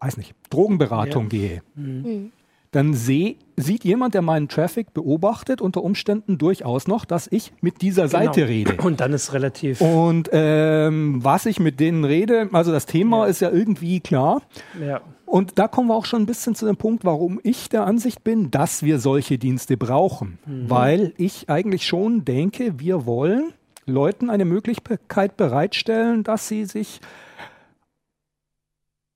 weiß 0.00 0.18
nicht, 0.18 0.34
Drogenberatung 0.50 1.24
Ja. 1.24 1.28
gehe, 1.30 1.62
Mhm. 1.74 2.32
Dann 2.72 2.94
seh, 2.94 3.36
sieht 3.56 3.84
jemand, 3.84 4.14
der 4.14 4.22
meinen 4.22 4.48
Traffic 4.48 4.94
beobachtet, 4.94 5.60
unter 5.60 5.82
Umständen 5.82 6.38
durchaus 6.38 6.86
noch, 6.86 7.04
dass 7.04 7.26
ich 7.30 7.52
mit 7.60 7.82
dieser 7.82 8.06
Seite 8.08 8.46
Genau. 8.46 8.46
rede. 8.48 8.76
Und 8.82 9.00
dann 9.00 9.12
ist 9.12 9.32
relativ. 9.32 9.80
Und 9.80 10.28
ähm, 10.32 11.18
was 11.24 11.46
ich 11.46 11.58
mit 11.58 11.80
denen 11.80 12.04
rede, 12.04 12.48
also 12.52 12.70
das 12.70 12.86
Thema 12.86 13.24
Ja. 13.24 13.26
ist 13.26 13.40
ja 13.40 13.50
irgendwie 13.50 13.98
klar. 14.00 14.42
Ja. 14.80 15.00
Und 15.26 15.58
da 15.58 15.68
kommen 15.68 15.88
wir 15.88 15.94
auch 15.94 16.06
schon 16.06 16.22
ein 16.22 16.26
bisschen 16.26 16.54
zu 16.54 16.64
dem 16.66 16.76
Punkt, 16.76 17.04
warum 17.04 17.40
ich 17.42 17.68
der 17.68 17.86
Ansicht 17.86 18.22
bin, 18.24 18.50
dass 18.50 18.82
wir 18.84 18.98
solche 19.00 19.38
Dienste 19.38 19.76
brauchen. 19.76 20.38
Weil 20.46 21.12
ich 21.18 21.48
eigentlich 21.48 21.86
schon 21.86 22.24
denke, 22.24 22.78
wir 22.80 23.04
wollen 23.06 23.52
Leuten 23.86 24.30
eine 24.30 24.44
Möglichkeit 24.44 25.36
bereitstellen, 25.36 26.22
dass 26.24 26.46
sie 26.48 26.64
sich 26.64 27.00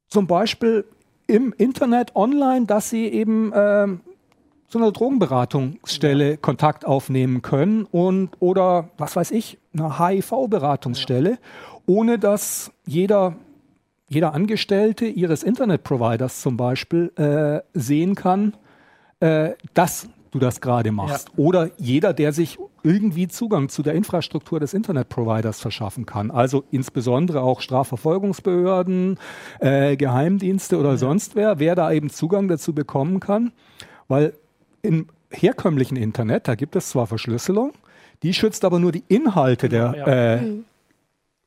zum 0.08 0.26
Beispiel 0.26 0.84
im 1.26 1.52
Internet 1.56 2.14
online, 2.16 2.66
dass 2.66 2.90
sie 2.90 3.06
eben 3.06 3.52
ähm, 3.54 4.00
zu 4.68 4.78
einer 4.78 4.92
Drogenberatungsstelle 4.92 6.36
Kontakt 6.36 6.84
aufnehmen 6.84 7.42
können 7.42 7.84
und 7.84 8.30
oder 8.40 8.90
was 8.98 9.16
weiß 9.16 9.30
ich, 9.30 9.58
einer 9.72 9.98
HIV-Beratungsstelle, 9.98 11.38
ohne 11.86 12.18
dass 12.18 12.72
jeder 12.86 13.36
jeder 14.08 14.34
Angestellte 14.34 15.06
ihres 15.06 15.42
Internetproviders 15.42 16.40
zum 16.40 16.56
Beispiel 16.56 17.12
äh, 17.16 17.60
sehen 17.78 18.14
kann, 18.14 18.54
äh, 19.20 19.52
dass 19.72 20.08
du 20.30 20.38
das 20.38 20.60
gerade 20.60 20.92
machst. 20.92 21.30
Oder 21.36 21.70
jeder, 21.78 22.12
der 22.12 22.32
sich 22.32 22.58
irgendwie 22.84 23.26
Zugang 23.26 23.68
zu 23.68 23.82
der 23.82 23.94
Infrastruktur 23.94 24.60
des 24.60 24.74
Internetproviders 24.74 25.60
verschaffen 25.60 26.06
kann. 26.06 26.30
Also 26.30 26.64
insbesondere 26.70 27.40
auch 27.40 27.60
Strafverfolgungsbehörden, 27.60 29.18
äh, 29.58 29.96
Geheimdienste 29.96 30.78
oder 30.78 30.96
sonst 30.96 31.34
wer, 31.34 31.58
wer 31.58 31.74
da 31.74 31.90
eben 31.90 32.10
Zugang 32.10 32.46
dazu 32.46 32.74
bekommen 32.74 33.18
kann. 33.20 33.52
Weil 34.06 34.34
im 34.82 35.06
herkömmlichen 35.30 35.96
Internet, 35.96 36.46
da 36.46 36.54
gibt 36.54 36.76
es 36.76 36.90
zwar 36.90 37.06
Verschlüsselung, 37.06 37.72
die 38.22 38.34
schützt 38.34 38.64
aber 38.64 38.78
nur 38.78 38.92
die 38.92 39.04
Inhalte 39.08 39.68
der 39.68 39.94
Ja. 39.96 40.06
äh, 40.06 40.40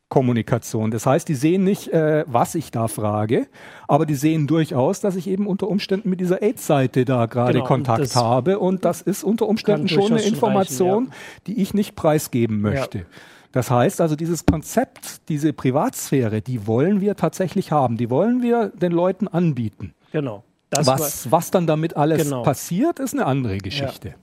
Kommunikation. 0.09 0.89
Das 0.91 1.05
heißt, 1.05 1.27
die 1.27 1.35
sehen 1.35 1.63
nicht, 1.63 1.89
äh, 1.89 2.23
was 2.27 2.55
ich 2.55 2.71
da 2.71 2.87
frage, 2.87 3.47
aber 3.87 4.05
die 4.05 4.15
sehen 4.15 4.47
durchaus, 4.47 5.01
dass 5.01 5.15
ich 5.15 5.27
eben 5.27 5.47
unter 5.47 5.67
Umständen 5.67 6.09
mit 6.09 6.21
dieser 6.21 6.41
AIDS-Seite 6.41 7.03
da 7.03 7.25
gerade 7.25 7.53
Genau, 7.53 7.63
und 7.65 7.67
Kontakt 7.67 8.01
das 8.01 8.15
habe 8.15 8.59
und 8.59 8.85
das 8.85 9.01
ist 9.01 9.23
unter 9.23 9.47
Umständen 9.47 9.89
schon 9.89 10.13
eine 10.13 10.21
Information, 10.21 11.07
reichen, 11.07 11.13
die 11.47 11.61
ich 11.61 11.73
nicht 11.73 11.95
preisgeben 11.95 12.61
möchte. 12.61 13.05
Das 13.51 13.71
heißt 13.71 14.01
also, 14.01 14.15
dieses 14.15 14.45
Konzept, 14.45 15.27
diese 15.29 15.51
Privatsphäre, 15.51 16.41
die 16.41 16.67
wollen 16.67 17.01
wir 17.01 17.15
tatsächlich 17.15 17.71
haben. 17.71 17.97
Die 17.97 18.09
wollen 18.09 18.41
wir 18.41 18.69
den 18.69 18.91
Leuten 18.91 19.27
anbieten. 19.27 19.93
Genau. 20.11 20.43
Was, 20.69 21.31
was 21.31 21.49
dann 21.51 21.65
damit 21.65 21.95
alles 21.97 22.23
Genau. 22.23 22.43
passiert, 22.43 22.99
ist 22.99 23.13
eine 23.13 23.25
andere 23.25 23.57
Geschichte. 23.57 24.15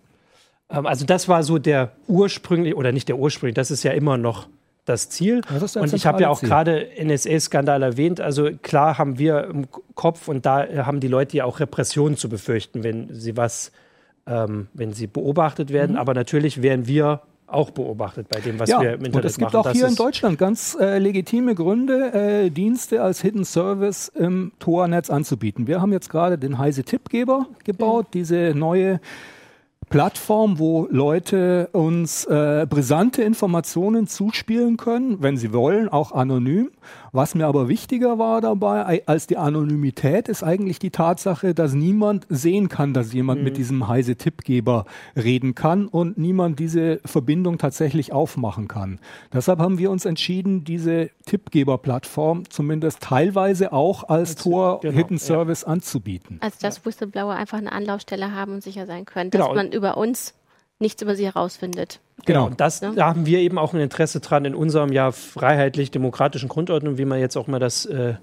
ähm, 0.71 0.87
also 0.87 1.05
das 1.05 1.29
war 1.29 1.43
so 1.43 1.59
der 1.59 1.93
ursprüngliche, 2.07 2.77
oder 2.77 2.93
nicht 2.93 3.09
der 3.09 3.19
ursprüngliche, 3.19 3.55
das 3.55 3.71
ist 3.71 3.83
ja 3.83 3.93
immer 3.93 4.17
noch 4.19 4.47
das 4.85 5.09
Ziel. 5.09 5.41
Das 5.59 5.77
und 5.77 5.93
ich 5.93 6.07
habe 6.07 6.23
ja 6.23 6.29
auch 6.29 6.41
gerade 6.41 6.89
NSA-Skandal 7.03 7.83
erwähnt. 7.83 8.21
Also 8.21 8.51
klar 8.63 8.99
haben 8.99 9.19
wir 9.19 9.45
im 9.45 9.67
Kopf 9.95 10.29
und 10.29 10.45
da 10.45 10.67
haben 10.85 11.01
die 11.01 11.09
Leute 11.09 11.37
ja 11.39 11.45
auch 11.45 11.61
Repressionen 11.61 12.17
zu 12.17 12.29
befürchten, 12.29 12.85
wenn 12.85 13.13
sie 13.15 13.37
was, 13.37 13.73
ähm, 14.27 14.69
wenn 14.75 14.93
sie 14.93 15.07
beobachtet 15.07 15.73
werden. 15.73 15.93
Mhm. 15.93 15.99
Aber 15.99 16.15
natürlich 16.15 16.63
wären 16.63 16.87
wir 16.87 17.23
auch 17.47 17.71
beobachtet 17.71 18.29
bei 18.29 18.41
dem, 18.41 18.59
was 18.59 18.69
ja, 18.69 18.81
wir 18.81 18.95
im 18.95 19.05
Internet 19.05 19.13
machen. 19.13 19.23
Und 19.23 19.25
es 19.27 19.39
gibt 19.39 19.53
machen. 19.53 19.57
auch 19.57 19.65
das 19.65 19.77
hier 19.77 19.89
in 19.89 19.97
Deutschland 19.97 20.39
ganz 20.39 20.77
äh, 20.81 20.99
legitime 20.99 21.55
Gründe, 21.55 22.13
äh, 22.13 22.51
Dienste 22.51 23.03
als 23.03 23.21
Hidden 23.21 23.45
Service 23.45 24.09
im 24.09 24.53
Tor-Netz 24.59 25.11
anzubieten. 25.11 25.67
Wir 25.67 25.81
haben 25.81 25.93
jetzt 25.93 26.11
gerade 26.11 26.39
den 26.39 26.59
Heise 26.59 26.85
Tippgeber 26.85 27.47
gebaut, 27.65 28.07
ja. 28.07 28.11
diese 28.15 28.37
neue 28.55 29.01
Plattform, 29.89 30.59
wo 30.59 30.89
Leute 30.91 31.69
uns 31.73 32.25
äh, 32.25 32.67
brisante 32.69 33.23
Informationen 33.23 34.07
zuspielen 34.07 34.77
können, 34.77 35.23
wenn 35.23 35.37
sie 35.37 35.53
wollen, 35.53 35.89
auch 35.89 36.13
anonym. 36.13 36.71
Was 37.15 37.37
mir 37.37 37.47
aber 37.47 37.69
wichtiger 37.69 38.19
war 38.19 38.41
dabei 38.41 39.07
als 39.07 39.29
die 39.29 39.37
Anonymität, 39.37 40.29
ist 40.29 40.43
eigentlich 40.43 40.81
die 40.81 40.91
Tatsache, 40.91 41.55
dass 41.55 41.73
niemand 41.73 42.27
sehen 42.29 42.69
kann, 42.69 42.93
dass 42.93 43.13
jemand 43.13 43.39
mhm. 43.39 43.45
mit 43.45 43.57
diesem 43.57 43.87
heise 43.87 44.17
Tippgeber 44.17 44.85
reden 45.15 45.55
kann 45.55 45.87
und 45.87 46.19
niemand 46.19 46.59
diese 46.59 46.99
Verbindung 47.05 47.59
tatsächlich 47.59 48.13
aufmachen 48.13 48.67
kann. 48.67 48.99
Deshalb 49.33 49.61
haben 49.61 49.79
wir 49.79 49.93
uns 49.93 50.07
entschieden, 50.07 50.65
diese 50.65 51.09
Tippgeber-Plattform 51.27 52.51
zumindest 52.51 53.01
teilweise 53.01 53.73
auch 53.73 54.03
als, 54.09 54.31
als 54.31 54.35
Tor 54.43 54.81
genau, 54.81 54.95
Hidden 54.97 55.19
Service 55.21 55.63
ja. 55.63 55.69
anzubieten. 55.69 56.39
Also 56.41 56.57
dass 56.63 56.85
Whistleblower 56.85 57.35
einfach 57.35 57.59
eine 57.59 57.71
Anlaufstelle 57.71 58.33
haben 58.33 58.55
und 58.55 58.65
sicher 58.65 58.87
sein 58.87 59.05
können, 59.05 59.31
dass 59.31 59.41
genau. 59.41 59.55
man 59.55 59.71
über 59.71 59.99
uns 59.99 60.35
nichts 60.85 61.03
über 61.03 61.17
sie 61.17 61.25
herausfindet. 61.25 62.01
Genau, 62.27 62.47
und 62.47 62.61
das, 62.61 62.81
ja? 62.81 62.93
da 62.93 63.07
haben 63.07 63.27
wir 63.27 63.41
eben 63.41 63.59
auch 63.59 63.75
ein 63.75 63.81
Interesse 63.81 64.21
dran 64.21 64.45
in 64.45 64.55
unserem 64.55 64.93
ja 64.93 65.11
freiheitlich-demokratischen 65.11 66.49
Grundordnung, 66.49 66.99
wie 66.99 67.05
man 67.05 67.19
jetzt 67.19 67.37
auch 67.37 67.47
mal 67.47 67.59
das, 67.59 67.87
äh, 67.87 68.15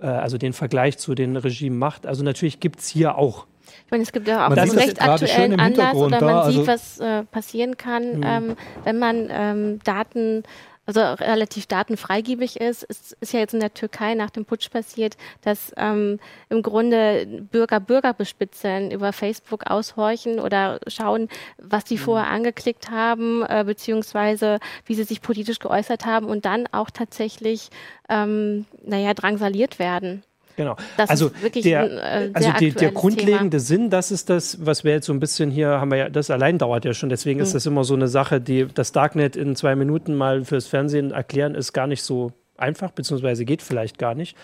äh, 0.00 0.06
also 0.06 0.36
den 0.36 0.52
Vergleich 0.52 0.98
zu 0.98 1.14
den 1.14 1.36
Regimen 1.36 1.78
macht. 1.78 2.06
Also 2.06 2.22
natürlich 2.24 2.60
gibt 2.60 2.80
es 2.80 2.88
hier 2.88 3.16
auch 3.16 3.46
ich 3.84 3.90
meine, 3.90 4.02
es 4.02 4.12
gibt 4.12 4.28
ja 4.28 4.46
auch 4.46 4.50
einen 4.50 4.70
recht 4.70 5.00
aktuellen 5.00 5.60
Anlass 5.60 5.94
oder 5.94 6.20
man 6.20 6.28
da, 6.28 6.50
sieht, 6.50 6.58
also 6.60 6.66
was 6.66 7.00
äh, 7.00 7.24
passieren 7.24 7.76
kann, 7.76 8.18
mhm. 8.18 8.22
ähm, 8.24 8.56
wenn 8.84 8.98
man 8.98 9.28
ähm, 9.30 9.78
Daten 9.84 10.42
also 10.88 11.02
relativ 11.22 11.66
datenfreigebig 11.66 12.58
ist. 12.58 12.86
Es 12.88 13.12
ist 13.20 13.34
ja 13.34 13.40
jetzt 13.40 13.52
in 13.52 13.60
der 13.60 13.74
Türkei 13.74 14.14
nach 14.14 14.30
dem 14.30 14.46
Putsch 14.46 14.70
passiert, 14.70 15.18
dass 15.42 15.70
ähm, 15.76 16.18
im 16.48 16.62
Grunde 16.62 17.26
Bürger 17.50 17.78
Bürger 17.78 18.14
bespitzeln, 18.14 18.90
über 18.90 19.12
Facebook 19.12 19.70
aushorchen 19.70 20.40
oder 20.40 20.80
schauen, 20.86 21.28
was 21.58 21.84
die 21.84 21.96
mhm. 21.96 22.00
vorher 22.00 22.30
angeklickt 22.30 22.90
haben, 22.90 23.42
äh, 23.42 23.64
beziehungsweise 23.66 24.60
wie 24.86 24.94
sie 24.94 25.04
sich 25.04 25.20
politisch 25.20 25.58
geäußert 25.58 26.06
haben 26.06 26.24
und 26.24 26.46
dann 26.46 26.66
auch 26.72 26.88
tatsächlich, 26.88 27.68
ähm, 28.08 28.64
naja, 28.82 29.12
drangsaliert 29.12 29.78
werden. 29.78 30.22
Genau. 30.58 30.74
Das 30.96 31.08
also 31.08 31.30
der, 31.54 31.82
ein, 31.84 31.90
äh, 31.90 32.30
also 32.34 32.50
die, 32.58 32.72
der 32.72 32.90
grundlegende 32.90 33.58
Thema. 33.58 33.60
Sinn, 33.60 33.90
das 33.90 34.10
ist 34.10 34.28
das, 34.28 34.58
was 34.66 34.82
wir 34.82 34.90
jetzt 34.90 35.06
so 35.06 35.12
ein 35.12 35.20
bisschen 35.20 35.52
hier 35.52 35.68
haben 35.68 35.92
wir 35.92 35.98
ja, 35.98 36.08
das 36.10 36.30
allein 36.30 36.58
dauert 36.58 36.84
ja 36.84 36.92
schon. 36.94 37.10
Deswegen 37.10 37.38
mhm. 37.38 37.44
ist 37.44 37.54
das 37.54 37.64
immer 37.64 37.84
so 37.84 37.94
eine 37.94 38.08
Sache, 38.08 38.40
die 38.40 38.66
das 38.66 38.90
Darknet 38.90 39.36
in 39.36 39.54
zwei 39.54 39.76
Minuten 39.76 40.16
mal 40.16 40.44
fürs 40.44 40.66
Fernsehen 40.66 41.12
erklären, 41.12 41.54
ist 41.54 41.72
gar 41.72 41.86
nicht 41.86 42.02
so 42.02 42.32
einfach, 42.56 42.90
beziehungsweise 42.90 43.44
geht 43.44 43.62
vielleicht 43.62 43.98
gar 43.98 44.16
nicht. 44.16 44.36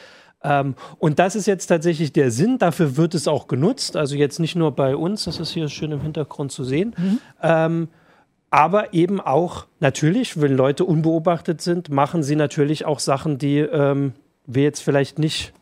Ähm, 0.44 0.76
und 1.00 1.18
das 1.18 1.34
ist 1.34 1.46
jetzt 1.46 1.66
tatsächlich 1.66 2.12
der 2.12 2.30
Sinn, 2.30 2.58
dafür 2.58 2.96
wird 2.96 3.16
es 3.16 3.26
auch 3.26 3.48
genutzt. 3.48 3.96
Also 3.96 4.14
jetzt 4.14 4.38
nicht 4.38 4.54
nur 4.54 4.70
bei 4.70 4.94
uns, 4.94 5.24
das 5.24 5.40
ist 5.40 5.50
hier 5.50 5.68
schön 5.68 5.90
im 5.90 6.00
Hintergrund 6.00 6.52
zu 6.52 6.62
sehen. 6.62 6.94
Mhm. 6.96 7.18
Ähm, 7.42 7.88
aber 8.50 8.94
eben 8.94 9.20
auch 9.20 9.66
natürlich, 9.80 10.40
wenn 10.40 10.56
Leute 10.56 10.84
unbeobachtet 10.84 11.60
sind, 11.60 11.88
machen 11.88 12.22
sie 12.22 12.36
natürlich 12.36 12.84
auch 12.84 13.00
Sachen, 13.00 13.36
die 13.36 13.58
ähm, 13.58 14.12
wir 14.46 14.62
jetzt 14.62 14.80
vielleicht 14.80 15.18
nicht 15.18 15.52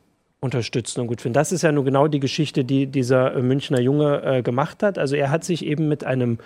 unterstützen 0.42 1.00
und 1.00 1.06
gut 1.06 1.20
finden. 1.20 1.34
Das 1.34 1.52
ist 1.52 1.62
ja 1.62 1.72
nur 1.72 1.84
genau 1.84 2.08
die 2.08 2.20
Geschichte, 2.20 2.64
die 2.64 2.86
dieser 2.86 3.34
äh, 3.34 3.42
Münchner 3.42 3.80
Junge 3.80 4.22
äh, 4.22 4.42
gemacht 4.42 4.82
hat. 4.82 4.98
Also 4.98 5.14
er 5.14 5.30
hat 5.30 5.44
sich 5.44 5.64
eben 5.64 5.88
mit 5.88 6.04
einem 6.04 6.38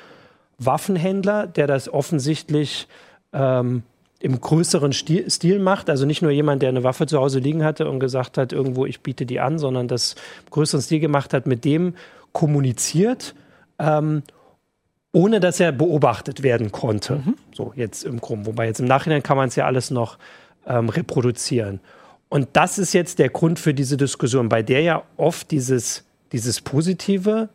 Waffenhändler, 0.58 1.46
der 1.46 1.66
das 1.66 1.88
offensichtlich 1.88 2.88
ähm, 3.32 3.82
im 4.20 4.40
größeren 4.40 4.92
Stil, 4.92 5.30
Stil, 5.30 5.58
macht, 5.58 5.90
also 5.90 6.06
nicht 6.06 6.22
nur 6.22 6.30
jemand, 6.30 6.62
der 6.62 6.68
eine 6.70 6.84
Waffe 6.84 7.06
zu 7.06 7.18
Hause 7.18 7.38
liegen 7.38 7.64
hatte 7.64 7.88
und 7.88 7.98
gesagt 7.98 8.38
hat, 8.38 8.52
irgendwo 8.52 8.86
ich 8.86 9.00
biete 9.00 9.26
die 9.26 9.40
an, 9.40 9.58
sondern 9.58 9.88
das 9.88 10.14
im 10.44 10.50
größeren 10.50 10.82
Stil 10.82 11.00
gemacht 11.00 11.32
hat, 11.32 11.46
mit 11.46 11.64
dem 11.64 11.94
kommuniziert, 12.32 13.34
ähm, 13.78 14.22
ohne 15.12 15.40
dass 15.40 15.58
er 15.58 15.72
beobachtet 15.72 16.42
werden 16.42 16.70
konnte. 16.70 17.16
Mhm. 17.16 17.34
So 17.52 17.72
jetzt 17.76 18.04
im 18.04 18.20
Grunde. 18.20 18.46
Wobei 18.46 18.66
jetzt 18.66 18.80
im 18.80 18.86
Nachhinein 18.86 19.22
kann 19.22 19.38
man 19.38 19.48
es 19.48 19.56
ja 19.56 19.64
alles 19.64 19.90
noch 19.90 20.18
ähm, 20.66 20.90
reproduzieren. 20.90 21.80
Und 22.28 22.48
das 22.54 22.78
ist 22.78 22.92
jetzt 22.92 23.18
der 23.18 23.28
Grund 23.28 23.58
für 23.58 23.74
diese 23.74 23.96
Diskussion, 23.96 24.48
bei 24.48 24.62
der 24.62 24.82
ja 24.82 25.02
oft 25.16 25.50
dieses, 25.50 26.04
dieses 26.32 26.60
Positive 26.60 27.48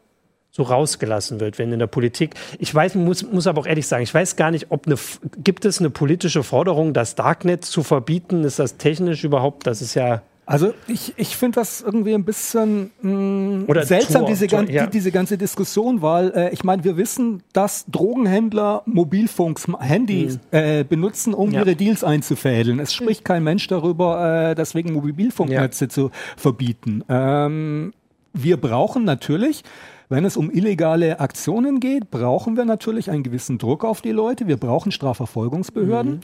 so 0.51 0.63
rausgelassen 0.63 1.39
wird, 1.39 1.57
wenn 1.59 1.71
in 1.71 1.79
der 1.79 1.87
Politik. 1.87 2.35
Ich 2.59 2.73
weiß, 2.73 2.95
muss, 2.95 3.23
muss 3.23 3.47
aber 3.47 3.61
auch 3.61 3.65
ehrlich 3.65 3.87
sagen, 3.87 4.03
ich 4.03 4.13
weiß 4.13 4.35
gar 4.35 4.51
nicht, 4.51 4.67
ob 4.69 4.85
eine, 4.85 4.95
gibt 5.37 5.63
es 5.63 5.79
eine 5.79 5.89
politische 5.89 6.43
Forderung, 6.43 6.93
das 6.93 7.15
Darknet 7.15 7.63
zu 7.63 7.83
verbieten? 7.83 8.43
Ist 8.43 8.59
das 8.59 8.77
technisch 8.77 9.23
überhaupt? 9.23 9.65
Das 9.65 9.81
ist 9.81 9.95
ja 9.95 10.21
also 10.45 10.73
ich, 10.87 11.13
ich 11.17 11.37
finde 11.37 11.59
das 11.59 11.81
irgendwie 11.81 12.13
ein 12.13 12.25
bisschen 12.25 12.91
mh, 13.01 13.11
mm, 13.11 13.83
seltsam, 13.83 14.21
Tor, 14.21 14.29
diese, 14.29 14.47
Tor, 14.47 14.63
ja. 14.63 14.85
die, 14.85 14.91
diese 14.91 15.11
ganze 15.11 15.37
Diskussion, 15.37 16.01
weil 16.01 16.31
äh, 16.31 16.49
ich 16.53 16.63
meine, 16.63 16.83
wir 16.83 16.97
wissen, 16.97 17.43
dass 17.53 17.85
Drogenhändler 17.85 18.81
Mobilfunks, 18.85 19.67
Handys 19.79 20.35
mhm. 20.35 20.39
äh, 20.51 20.83
benutzen, 20.83 21.33
um 21.33 21.51
ja. 21.51 21.61
ihre 21.61 21.75
Deals 21.75 22.03
einzufädeln. 22.03 22.79
Es 22.79 22.93
spricht 22.93 23.23
kein 23.23 23.43
Mensch 23.43 23.67
darüber, 23.67 24.49
äh, 24.51 24.55
deswegen 24.55 24.93
Mobilfunknetze 24.93 25.85
ja. 25.85 25.89
zu 25.89 26.11
verbieten. 26.35 27.03
Ähm, 27.07 27.93
wir 28.33 28.57
brauchen 28.57 29.03
natürlich 29.03 29.63
wenn 30.11 30.25
es 30.25 30.35
um 30.35 30.51
illegale 30.51 31.21
Aktionen 31.21 31.79
geht, 31.79 32.11
brauchen 32.11 32.57
wir 32.57 32.65
natürlich 32.65 33.09
einen 33.09 33.23
gewissen 33.23 33.57
Druck 33.57 33.85
auf 33.85 34.01
die 34.01 34.11
Leute. 34.11 34.45
Wir 34.45 34.57
brauchen 34.57 34.91
Strafverfolgungsbehörden. 34.91 36.15
Mhm. 36.15 36.19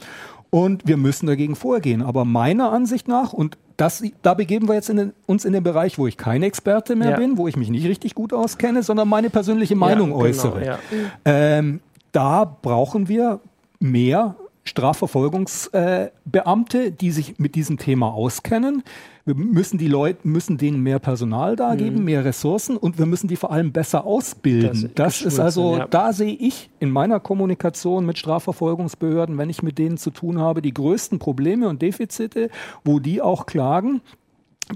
Und 0.50 0.86
wir 0.86 0.96
müssen 0.96 1.26
dagegen 1.26 1.56
vorgehen. 1.56 2.02
Aber 2.02 2.24
meiner 2.24 2.72
Ansicht 2.72 3.08
nach, 3.08 3.32
und 3.32 3.58
das, 3.76 4.02
da 4.22 4.34
begeben 4.34 4.68
wir 4.68 4.74
jetzt 4.74 4.90
in 4.90 4.96
den, 4.96 5.12
uns 5.26 5.44
in 5.44 5.52
den 5.52 5.62
Bereich, 5.62 5.98
wo 5.98 6.06
ich 6.06 6.16
kein 6.16 6.42
Experte 6.42 6.96
mehr 6.96 7.10
ja. 7.10 7.16
bin, 7.16 7.36
wo 7.36 7.48
ich 7.48 7.56
mich 7.56 7.68
nicht 7.70 7.86
richtig 7.86 8.14
gut 8.14 8.32
auskenne, 8.32 8.82
sondern 8.82 9.08
meine 9.08 9.30
persönliche 9.30 9.76
Meinung 9.76 10.10
ja, 10.10 10.16
genau, 10.16 10.26
äußere. 10.26 10.66
Ja. 10.66 10.78
Ähm, 11.24 11.80
da 12.12 12.44
brauchen 12.44 13.08
wir 13.08 13.40
mehr 13.78 14.34
Strafverfolgungsbeamte, 14.68 16.84
äh, 16.84 16.90
die 16.90 17.10
sich 17.10 17.38
mit 17.38 17.54
diesem 17.54 17.78
Thema 17.78 18.12
auskennen. 18.12 18.82
Wir 19.24 19.34
müssen 19.34 19.78
die 19.78 19.88
Leute, 19.88 20.28
müssen 20.28 20.58
denen 20.58 20.82
mehr 20.82 20.98
Personal 20.98 21.56
da 21.56 21.74
geben, 21.74 21.98
mhm. 21.98 22.04
mehr 22.04 22.22
Ressourcen 22.24 22.76
und 22.76 22.98
wir 22.98 23.06
müssen 23.06 23.28
die 23.28 23.36
vor 23.36 23.50
allem 23.50 23.72
besser 23.72 24.04
ausbilden. 24.04 24.90
Das, 24.94 25.20
das 25.20 25.22
ist 25.22 25.40
also, 25.40 25.78
ja. 25.78 25.86
da 25.86 26.12
sehe 26.12 26.34
ich 26.34 26.68
in 26.78 26.90
meiner 26.90 27.20
Kommunikation 27.20 28.06
mit 28.06 28.18
Strafverfolgungsbehörden, 28.18 29.36
wenn 29.36 29.50
ich 29.50 29.62
mit 29.62 29.78
denen 29.78 29.98
zu 29.98 30.10
tun 30.10 30.38
habe, 30.38 30.62
die 30.62 30.72
größten 30.72 31.18
Probleme 31.18 31.68
und 31.68 31.82
Defizite, 31.82 32.50
wo 32.84 33.00
die 33.00 33.20
auch 33.20 33.46
klagen 33.46 34.00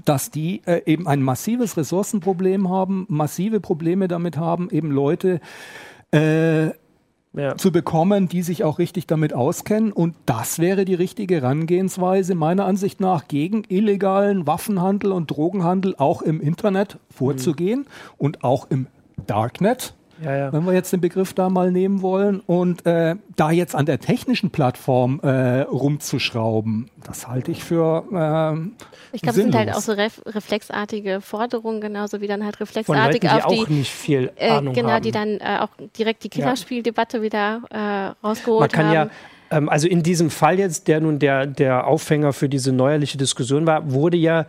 dass 0.05 0.31
die 0.31 0.63
äh, 0.65 0.81
eben 0.87 1.07
ein 1.07 1.21
massives 1.21 1.77
Ressourcenproblem 1.77 2.67
haben, 2.67 3.05
massive 3.09 3.59
Probleme 3.59 4.07
damit 4.07 4.37
haben, 4.37 4.71
eben 4.71 4.89
Leute 4.89 5.39
äh, 6.11 6.71
ja. 7.33 7.57
zu 7.57 7.71
bekommen, 7.71 8.27
die 8.27 8.41
sich 8.41 8.63
auch 8.63 8.79
richtig 8.79 9.07
damit 9.07 9.33
auskennen. 9.33 9.91
Und 9.91 10.15
das 10.25 10.59
wäre 10.59 10.85
die 10.85 10.95
richtige 10.95 11.35
Herangehensweise 11.35 12.35
meiner 12.35 12.65
Ansicht 12.65 12.99
nach 12.99 13.27
gegen 13.27 13.63
illegalen 13.67 14.47
Waffenhandel 14.47 15.11
und 15.11 15.31
Drogenhandel 15.31 15.95
auch 15.97 16.21
im 16.21 16.39
Internet 16.39 16.99
vorzugehen 17.09 17.79
mhm. 17.79 17.85
und 18.17 18.43
auch 18.43 18.67
im 18.69 18.87
Darknet 19.27 19.93
ja, 20.21 20.37
ja. 20.37 20.53
wenn 20.53 20.65
wir 20.65 20.73
jetzt 20.73 20.91
den 20.93 21.01
Begriff 21.01 21.33
da 21.33 21.49
mal 21.49 21.71
nehmen 21.71 22.01
wollen. 22.01 22.39
Und 22.41 22.85
äh, 22.85 23.15
da 23.35 23.51
jetzt 23.51 23.75
an 23.75 23.85
der 23.85 23.99
technischen 23.99 24.51
Plattform 24.51 25.19
äh, 25.21 25.61
rumzuschrauben, 25.61 26.89
das 27.03 27.27
halte 27.27 27.51
ich 27.51 27.63
für. 27.63 28.03
Äh, 28.11 29.15
ich 29.15 29.21
glaube, 29.21 29.39
es 29.39 29.43
sind 29.43 29.55
halt 29.55 29.73
auch 29.73 29.81
so 29.81 29.93
ref 29.93 30.21
reflexartige 30.25 31.21
Forderungen, 31.21 31.81
genauso 31.81 32.21
wie 32.21 32.27
dann 32.27 32.43
halt 32.43 32.59
reflexartig 32.59 33.23
Leuten, 33.23 33.37
die 33.37 33.43
auf 33.43 33.67
die. 33.67 33.73
nicht 33.73 33.91
viel 33.91 34.31
äh, 34.35 34.49
Ahnung 34.49 34.73
genau, 34.73 34.89
haben. 34.89 35.03
die 35.03 35.11
dann 35.11 35.39
äh, 35.39 35.59
auch 35.59 35.69
direkt 35.97 36.23
die 36.23 36.29
Killerspieldebatte 36.29 37.17
ja. 37.17 37.23
wieder 37.23 37.61
äh, 37.69 38.25
rausgeholt 38.25 38.59
Man 38.61 38.69
kann 38.69 38.85
haben. 38.85 38.93
Ja 38.93 39.09
ähm, 39.51 39.69
also 39.69 39.87
in 39.87 40.03
diesem 40.03 40.29
Fall 40.29 40.59
jetzt, 40.59 40.87
der 40.87 41.01
nun 41.01 41.19
der, 41.19 41.45
der 41.45 41.85
Aufhänger 41.85 42.33
für 42.33 42.49
diese 42.49 42.71
neuerliche 42.71 43.17
Diskussion 43.17 43.65
war, 43.65 43.91
wurde 43.91 44.17
ja 44.17 44.45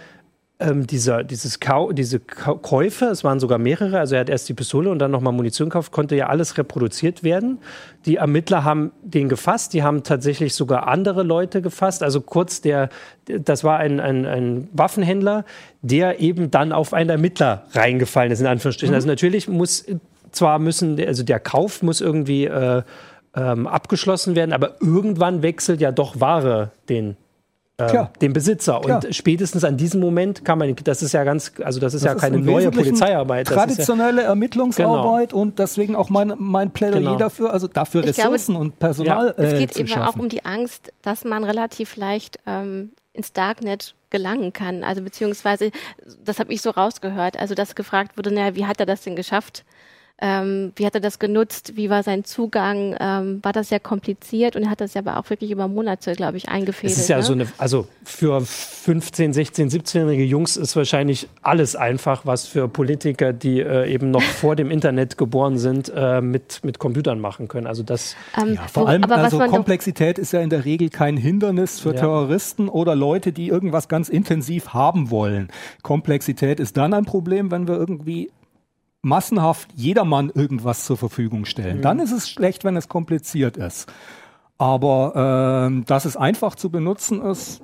ähm, 0.60 0.86
dieser, 0.86 1.24
dieses 1.24 1.58
Kau 1.58 1.90
diese 1.92 2.20
Käufe, 2.20 3.06
es 3.06 3.24
waren 3.24 3.40
sogar 3.40 3.58
mehrere, 3.58 3.98
also 3.98 4.14
er 4.14 4.20
hat 4.20 4.30
erst 4.30 4.48
die 4.48 4.54
Pistole 4.54 4.88
und 4.88 5.00
dann 5.00 5.10
nochmal 5.10 5.32
Munition 5.32 5.68
gekauft, 5.68 5.90
konnte 5.90 6.14
ja 6.14 6.28
alles 6.28 6.56
reproduziert 6.56 7.24
werden. 7.24 7.58
Die 8.06 8.16
Ermittler 8.16 8.62
haben 8.62 8.92
den 9.02 9.28
gefasst, 9.28 9.72
die 9.72 9.82
haben 9.82 10.04
tatsächlich 10.04 10.54
sogar 10.54 10.86
andere 10.86 11.24
Leute 11.24 11.60
gefasst. 11.60 12.04
Also 12.04 12.20
kurz, 12.20 12.60
der, 12.60 12.88
das 13.26 13.64
war 13.64 13.78
ein, 13.78 13.98
ein, 13.98 14.26
ein 14.26 14.68
Waffenhändler, 14.72 15.44
der 15.82 16.20
eben 16.20 16.52
dann 16.52 16.72
auf 16.72 16.94
einen 16.94 17.10
Ermittler 17.10 17.64
reingefallen 17.72 18.30
ist, 18.30 18.40
in 18.40 18.46
Anführungsstrichen. 18.46 18.92
Mhm. 18.92 18.96
Also 18.96 19.08
natürlich 19.08 19.48
muss 19.48 19.84
zwar 20.30 20.60
müssen, 20.60 21.00
also 21.04 21.24
der 21.24 21.40
Kauf 21.40 21.82
muss 21.82 22.00
irgendwie 22.00 22.44
äh, 22.44 22.82
ähm, 23.34 23.66
abgeschlossen 23.66 24.36
werden, 24.36 24.52
aber 24.52 24.76
irgendwann 24.80 25.42
wechselt 25.42 25.80
ja 25.80 25.90
doch 25.90 26.20
Ware 26.20 26.70
den 26.88 27.16
äh, 27.76 28.04
dem 28.20 28.32
Besitzer. 28.32 28.80
Klar. 28.80 29.04
Und 29.04 29.14
spätestens 29.14 29.64
an 29.64 29.76
diesem 29.76 30.00
Moment 30.00 30.44
kann 30.44 30.58
man, 30.58 30.74
das 30.84 31.02
ist 31.02 31.12
ja 31.12 31.24
ganz, 31.24 31.52
also 31.62 31.80
das 31.80 31.94
ist 31.94 32.04
das 32.04 32.14
ja 32.14 32.18
keine 32.18 32.38
ist 32.38 32.44
neue 32.44 32.70
Polizeiarbeit. 32.70 33.48
traditionelle 33.48 34.22
ja, 34.22 34.28
Ermittlungsarbeit 34.28 35.30
genau. 35.30 35.42
und 35.42 35.58
deswegen 35.58 35.96
auch 35.96 36.08
mein, 36.08 36.34
mein 36.38 36.70
Plädoyer 36.70 37.00
genau. 37.00 37.16
dafür, 37.16 37.52
also 37.52 37.66
dafür 37.66 38.04
Ressourcen 38.04 38.52
glaube, 38.52 38.66
und 38.66 38.78
Personal. 38.78 39.34
Ja. 39.36 39.42
Äh, 39.42 39.46
es 39.46 39.58
geht 39.58 39.76
eben 39.76 39.88
schaffen. 39.88 40.02
auch 40.02 40.22
um 40.22 40.28
die 40.28 40.44
Angst, 40.44 40.92
dass 41.02 41.24
man 41.24 41.42
relativ 41.42 41.96
leicht 41.96 42.38
ähm, 42.46 42.92
ins 43.12 43.32
Darknet 43.32 43.94
gelangen 44.10 44.52
kann. 44.52 44.84
Also 44.84 45.02
beziehungsweise, 45.02 45.72
das 46.24 46.38
habe 46.38 46.52
ich 46.52 46.62
so 46.62 46.70
rausgehört, 46.70 47.38
also 47.38 47.56
dass 47.56 47.74
gefragt 47.74 48.16
wurde, 48.16 48.32
naja, 48.32 48.54
wie 48.54 48.66
hat 48.66 48.78
er 48.78 48.86
das 48.86 49.02
denn 49.02 49.16
geschafft? 49.16 49.64
Ähm, 50.22 50.72
wie 50.76 50.86
hat 50.86 50.94
er 50.94 51.00
das 51.00 51.18
genutzt? 51.18 51.72
Wie 51.74 51.90
war 51.90 52.04
sein 52.04 52.24
Zugang? 52.24 52.96
Ähm, 53.00 53.40
war 53.42 53.52
das 53.52 53.70
sehr 53.70 53.80
kompliziert? 53.80 54.54
Und 54.54 54.62
er 54.62 54.70
hat 54.70 54.80
das 54.80 54.94
ja 54.94 55.00
aber 55.00 55.18
auch 55.18 55.28
wirklich 55.28 55.50
über 55.50 55.66
Monate, 55.66 56.12
glaube 56.12 56.36
ich, 56.36 56.48
eingefädelt. 56.48 56.92
Es 56.92 57.02
ist 57.02 57.08
ja 57.08 57.16
ne? 57.16 57.22
so 57.24 57.32
eine, 57.32 57.46
also 57.58 57.88
für 58.04 58.40
15, 58.40 59.32
16, 59.32 59.70
17-jährige 59.70 60.22
Jungs 60.22 60.56
ist 60.56 60.76
wahrscheinlich 60.76 61.28
alles 61.42 61.74
einfach, 61.74 62.26
was 62.26 62.46
für 62.46 62.68
Politiker, 62.68 63.32
die 63.32 63.58
äh, 63.58 63.92
eben 63.92 64.12
noch 64.12 64.22
vor 64.40 64.54
dem 64.54 64.70
Internet 64.70 65.18
geboren 65.18 65.58
sind, 65.58 65.92
äh, 65.94 66.20
mit, 66.20 66.60
mit 66.62 66.78
Computern 66.78 67.18
machen 67.18 67.48
können. 67.48 67.66
Also 67.66 67.82
das. 67.82 68.14
Ähm, 68.40 68.54
ja, 68.54 68.68
vor 68.68 68.88
allem, 68.88 69.02
also 69.04 69.40
Komplexität 69.40 70.20
ist 70.20 70.32
ja 70.32 70.40
in 70.40 70.50
der 70.50 70.64
Regel 70.64 70.90
kein 70.90 71.16
Hindernis 71.16 71.80
für 71.80 71.92
ja. 71.92 72.00
Terroristen 72.00 72.68
oder 72.68 72.94
Leute, 72.94 73.32
die 73.32 73.48
irgendwas 73.48 73.88
ganz 73.88 74.08
intensiv 74.08 74.68
haben 74.68 75.10
wollen. 75.10 75.48
Komplexität 75.82 76.60
ist 76.60 76.76
dann 76.76 76.94
ein 76.94 77.04
Problem, 77.04 77.50
wenn 77.50 77.66
wir 77.66 77.74
irgendwie 77.74 78.30
massenhaft 79.04 79.70
jedermann 79.74 80.30
irgendwas 80.34 80.84
zur 80.84 80.96
Verfügung 80.96 81.44
stellen. 81.44 81.78
Mhm. 81.78 81.82
Dann 81.82 81.98
ist 81.98 82.12
es 82.12 82.28
schlecht, 82.28 82.64
wenn 82.64 82.76
es 82.76 82.88
kompliziert 82.88 83.56
ist. 83.56 83.92
Aber 84.58 85.70
äh, 85.70 85.84
dass 85.84 86.04
es 86.04 86.16
einfach 86.16 86.54
zu 86.54 86.70
benutzen 86.70 87.22
ist. 87.22 87.60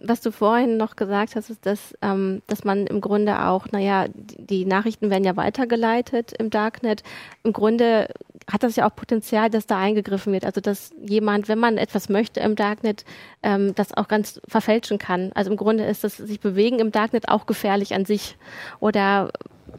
Was 0.00 0.20
du 0.20 0.30
vorhin 0.30 0.76
noch 0.76 0.96
gesagt 0.96 1.36
hast, 1.36 1.48
ist, 1.48 1.64
dass, 1.64 1.94
ähm, 2.02 2.42
dass 2.48 2.64
man 2.64 2.86
im 2.86 3.00
Grunde 3.00 3.46
auch, 3.46 3.68
naja, 3.70 4.06
die 4.12 4.66
Nachrichten 4.66 5.10
werden 5.10 5.24
ja 5.24 5.36
weitergeleitet 5.36 6.32
im 6.38 6.50
Darknet. 6.50 7.02
Im 7.44 7.52
Grunde 7.52 8.08
hat 8.50 8.62
das 8.62 8.76
ja 8.76 8.88
auch 8.88 8.94
Potenzial, 8.94 9.48
dass 9.48 9.66
da 9.66 9.78
eingegriffen 9.78 10.32
wird. 10.32 10.44
Also 10.44 10.60
dass 10.60 10.90
jemand, 11.00 11.48
wenn 11.48 11.58
man 11.58 11.78
etwas 11.78 12.08
möchte 12.08 12.40
im 12.40 12.56
Darknet, 12.56 13.04
ähm, 13.42 13.74
das 13.74 13.94
auch 13.96 14.08
ganz 14.08 14.40
verfälschen 14.46 14.98
kann. 14.98 15.30
Also 15.34 15.50
im 15.50 15.56
Grunde 15.56 15.84
ist 15.84 16.04
das 16.04 16.16
sich 16.16 16.40
bewegen 16.40 16.78
im 16.78 16.92
Darknet 16.92 17.28
auch 17.28 17.46
gefährlich 17.46 17.94
an 17.94 18.04
sich. 18.04 18.36
Oder 18.80 19.30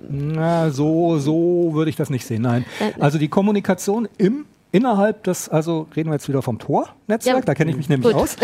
na, 0.10 0.70
so, 0.70 1.18
so 1.20 1.72
würde 1.74 1.90
ich 1.90 1.96
das 1.96 2.10
nicht 2.10 2.26
sehen. 2.26 2.42
Nein. 2.42 2.66
Also 3.00 3.18
die 3.18 3.28
Kommunikation 3.28 4.08
im 4.18 4.46
innerhalb 4.72 5.24
des, 5.24 5.50
also 5.50 5.88
reden 5.96 6.10
wir 6.10 6.14
jetzt 6.14 6.30
wieder 6.30 6.42
vom 6.42 6.58
Tor-Netzwerk, 6.58 7.38
ja, 7.38 7.42
da 7.42 7.54
kenne 7.54 7.72
ich 7.72 7.78
mich 7.78 7.90
nämlich 7.90 8.14
gut. 8.14 8.22
aus. 8.22 8.38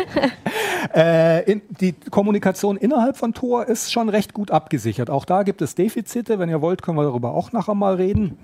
äh, 0.94 1.50
in, 1.50 1.62
die 1.80 1.92
Kommunikation 1.92 2.76
innerhalb 2.76 3.16
von 3.16 3.34
Tor 3.34 3.66
ist 3.66 3.92
schon 3.92 4.08
recht 4.08 4.32
gut 4.32 4.50
abgesichert. 4.50 5.10
Auch 5.10 5.24
da 5.24 5.42
gibt 5.42 5.62
es 5.62 5.74
Defizite. 5.74 6.38
Wenn 6.38 6.48
ihr 6.48 6.62
wollt, 6.62 6.82
können 6.82 6.96
wir 6.96 7.04
darüber 7.04 7.34
auch 7.34 7.52
nachher 7.52 7.74
mal 7.74 7.96
reden. 7.96 8.38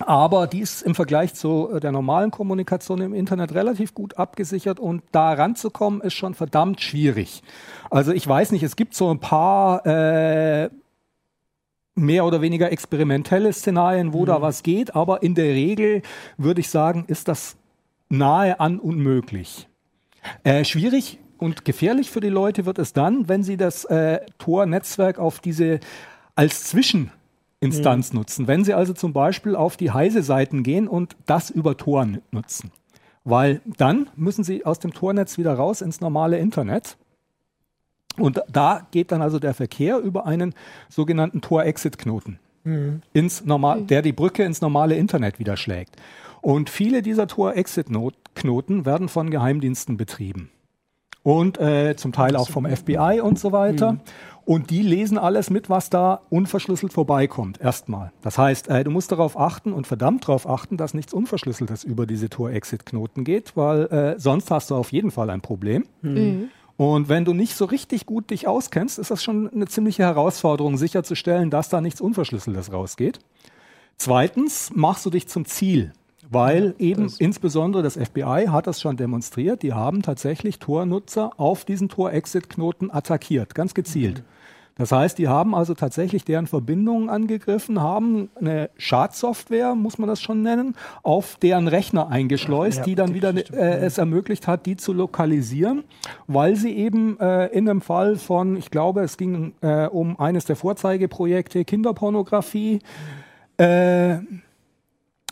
Aber 0.00 0.46
die 0.46 0.60
ist 0.60 0.82
im 0.82 0.94
Vergleich 0.94 1.34
zu 1.34 1.78
der 1.82 1.90
normalen 1.90 2.30
Kommunikation 2.30 3.00
im 3.00 3.14
Internet 3.14 3.52
relativ 3.54 3.94
gut 3.94 4.16
abgesichert 4.16 4.78
und 4.78 5.02
da 5.10 5.32
ranzukommen 5.32 6.00
ist 6.00 6.14
schon 6.14 6.34
verdammt 6.34 6.80
schwierig. 6.80 7.42
Also 7.90 8.12
ich 8.12 8.26
weiß 8.26 8.52
nicht, 8.52 8.62
es 8.62 8.76
gibt 8.76 8.94
so 8.94 9.10
ein 9.10 9.18
paar 9.18 9.84
äh, 9.86 10.70
mehr 11.98 12.24
oder 12.24 12.40
weniger 12.40 12.72
experimentelle 12.72 13.52
Szenarien, 13.52 14.12
wo 14.12 14.22
mhm. 14.22 14.26
da 14.26 14.42
was 14.42 14.62
geht, 14.62 14.94
aber 14.94 15.22
in 15.22 15.34
der 15.34 15.52
Regel 15.52 16.02
würde 16.36 16.60
ich 16.60 16.70
sagen, 16.70 17.04
ist 17.06 17.28
das 17.28 17.56
nahe 18.08 18.58
an 18.60 18.78
unmöglich. 18.78 19.68
Äh, 20.44 20.64
schwierig 20.64 21.18
und 21.38 21.64
gefährlich 21.64 22.10
für 22.10 22.20
die 22.20 22.28
Leute 22.28 22.66
wird 22.66 22.78
es 22.78 22.92
dann, 22.92 23.28
wenn 23.28 23.42
sie 23.42 23.56
das 23.56 23.84
äh, 23.84 24.20
Tor-Netzwerk 24.38 25.18
auf 25.18 25.40
diese 25.40 25.80
als 26.34 26.64
Zwischeninstanz 26.64 28.12
mhm. 28.12 28.18
nutzen. 28.18 28.46
Wenn 28.46 28.64
sie 28.64 28.74
also 28.74 28.92
zum 28.92 29.12
Beispiel 29.12 29.56
auf 29.56 29.76
die 29.76 29.90
Heise-Seiten 29.90 30.62
gehen 30.62 30.88
und 30.88 31.16
das 31.26 31.50
über 31.50 31.76
Tor 31.76 32.06
nutzen. 32.30 32.70
Weil 33.24 33.60
dann 33.66 34.08
müssen 34.16 34.44
sie 34.44 34.64
aus 34.64 34.78
dem 34.78 34.92
Tornetz 34.92 35.36
wieder 35.36 35.54
raus 35.54 35.82
ins 35.82 36.00
normale 36.00 36.38
Internet 36.38 36.96
und 38.18 38.42
da 38.50 38.86
geht 38.90 39.12
dann 39.12 39.22
also 39.22 39.38
der 39.38 39.54
Verkehr 39.54 39.98
über 39.98 40.26
einen 40.26 40.54
sogenannten 40.88 41.40
Tor-Exit-Knoten, 41.40 42.38
mhm. 42.64 43.02
ins 43.12 43.44
normal, 43.44 43.80
mhm. 43.80 43.86
der 43.86 44.02
die 44.02 44.12
Brücke 44.12 44.44
ins 44.44 44.60
normale 44.60 44.96
Internet 44.96 45.38
wieder 45.38 45.56
schlägt. 45.56 45.96
Und 46.40 46.70
viele 46.70 47.02
dieser 47.02 47.26
Tor-Exit-Knoten 47.26 48.86
werden 48.86 49.08
von 49.08 49.30
Geheimdiensten 49.30 49.96
betrieben. 49.96 50.50
Und 51.22 51.58
äh, 51.58 51.94
zum 51.96 52.12
Teil 52.12 52.36
auch 52.36 52.48
vom 52.48 52.64
FBI 52.64 53.20
und 53.22 53.38
so 53.38 53.52
weiter. 53.52 53.92
Mhm. 53.92 54.00
Und 54.48 54.70
die 54.70 54.80
lesen 54.80 55.18
alles 55.18 55.50
mit, 55.50 55.68
was 55.68 55.90
da 55.90 56.22
unverschlüsselt 56.30 56.90
vorbeikommt, 56.90 57.60
erstmal. 57.60 58.12
Das 58.22 58.38
heißt, 58.38 58.68
äh, 58.68 58.82
du 58.82 58.90
musst 58.90 59.12
darauf 59.12 59.38
achten 59.38 59.74
und 59.74 59.86
verdammt 59.86 60.26
darauf 60.26 60.48
achten, 60.48 60.78
dass 60.78 60.94
nichts 60.94 61.12
Unverschlüsseltes 61.12 61.84
über 61.84 62.06
diese 62.06 62.30
Tor-Exit-Knoten 62.30 63.24
geht, 63.24 63.58
weil 63.58 63.82
äh, 63.88 64.18
sonst 64.18 64.50
hast 64.50 64.70
du 64.70 64.76
auf 64.76 64.90
jeden 64.90 65.10
Fall 65.10 65.28
ein 65.28 65.42
Problem. 65.42 65.84
Mhm. 66.00 66.48
Und 66.78 67.08
wenn 67.08 67.24
du 67.24 67.34
nicht 67.34 67.56
so 67.56 67.64
richtig 67.64 68.06
gut 68.06 68.30
dich 68.30 68.46
auskennst, 68.46 69.00
ist 69.00 69.10
das 69.10 69.22
schon 69.22 69.52
eine 69.52 69.66
ziemliche 69.66 70.04
Herausforderung, 70.04 70.76
sicherzustellen, 70.76 71.50
dass 71.50 71.68
da 71.68 71.80
nichts 71.80 72.00
Unverschlüsseltes 72.00 72.72
rausgeht. 72.72 73.18
Zweitens 73.96 74.70
machst 74.72 75.04
du 75.04 75.10
dich 75.10 75.26
zum 75.26 75.44
Ziel, 75.44 75.92
weil 76.30 76.76
eben 76.78 77.02
das 77.02 77.18
insbesondere 77.18 77.82
das 77.82 77.96
FBI 77.96 78.46
hat 78.48 78.68
das 78.68 78.80
schon 78.80 78.96
demonstriert. 78.96 79.64
Die 79.64 79.72
haben 79.72 80.02
tatsächlich 80.02 80.60
Tornutzer 80.60 81.32
auf 81.36 81.64
diesen 81.64 81.88
Tor-Exit-Knoten 81.88 82.92
attackiert, 82.92 83.56
ganz 83.56 83.74
gezielt. 83.74 84.20
Mhm. 84.20 84.37
Das 84.78 84.92
heißt, 84.92 85.18
die 85.18 85.28
haben 85.28 85.54
also 85.54 85.74
tatsächlich 85.74 86.24
deren 86.24 86.46
Verbindungen 86.46 87.10
angegriffen, 87.10 87.82
haben 87.82 88.30
eine 88.36 88.70
Schadsoftware, 88.78 89.74
muss 89.74 89.98
man 89.98 90.08
das 90.08 90.22
schon 90.22 90.42
nennen, 90.42 90.76
auf 91.02 91.36
deren 91.36 91.66
Rechner 91.66 92.08
eingeschleust, 92.08 92.78
ja, 92.78 92.84
die 92.84 92.94
dann 92.94 93.12
wieder 93.12 93.34
äh, 93.34 93.84
es 93.84 93.98
ermöglicht 93.98 94.46
hat, 94.46 94.66
die 94.66 94.76
zu 94.76 94.92
lokalisieren, 94.92 95.82
weil 96.28 96.54
sie 96.54 96.72
eben 96.76 97.18
äh, 97.18 97.46
in 97.46 97.68
einem 97.68 97.80
Fall 97.80 98.16
von, 98.16 98.56
ich 98.56 98.70
glaube, 98.70 99.02
es 99.02 99.16
ging 99.16 99.52
äh, 99.60 99.86
um 99.86 100.18
eines 100.20 100.44
der 100.44 100.54
Vorzeigeprojekte 100.54 101.64
Kinderpornografie, 101.64 102.78
äh, 103.58 104.18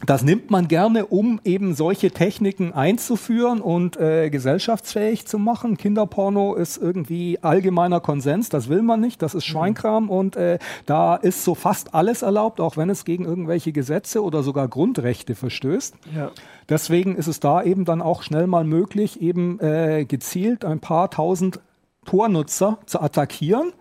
das 0.05 0.23
nimmt 0.23 0.51
man 0.51 0.69
gerne, 0.69 1.07
um 1.07 1.41
eben 1.45 1.75
solche 1.75 2.11
Techniken 2.11 2.75
einzuführen 2.75 3.63
und 3.63 3.97
äh, 3.97 4.29
gesellschaftsfähig 4.29 5.27
zu 5.27 5.39
machen. 5.39 5.79
Kinderporno 5.79 6.55
ist 6.55 6.77
irgendwie 6.77 7.39
allgemeiner 7.41 8.01
Konsens, 8.01 8.51
das 8.51 8.69
will 8.69 8.83
man 8.83 9.01
nicht, 9.01 9.23
das 9.23 9.35
ist 9.35 9.47
mhm. 9.49 9.53
Schweinkram 9.53 10.11
und 10.11 10.37
äh, 10.37 10.59
da 10.85 11.17
ist 11.17 11.45
so 11.45 11.55
fast 11.55 11.95
alles 11.95 12.21
erlaubt, 12.21 12.61
auch 12.61 12.77
wenn 12.77 12.91
es 12.91 13.07
gegen 13.07 13.25
irgendwelche 13.25 13.73
Gesetze 13.73 14.23
oder 14.23 14.43
sogar 14.43 14.69
Grundrechte 14.69 15.35
verstößt. 15.35 15.95
Ja. 16.15 16.31
Deswegen 16.69 17.17
ist 17.17 17.27
es 17.27 17.41
da 17.41 17.63
eben 17.63 17.87
dann 17.87 18.03
auch 18.03 18.23
schnell 18.23 18.47
mal 18.47 18.65
möglich, 18.65 19.23
eben 19.23 19.59
äh, 19.61 20.05
gezielt 20.05 20.67
ein 20.67 20.81
paar 20.81 21.11
tausend 21.11 21.61
Tornutzer 22.05 22.79
zu 22.85 23.01
attackieren 23.01 23.73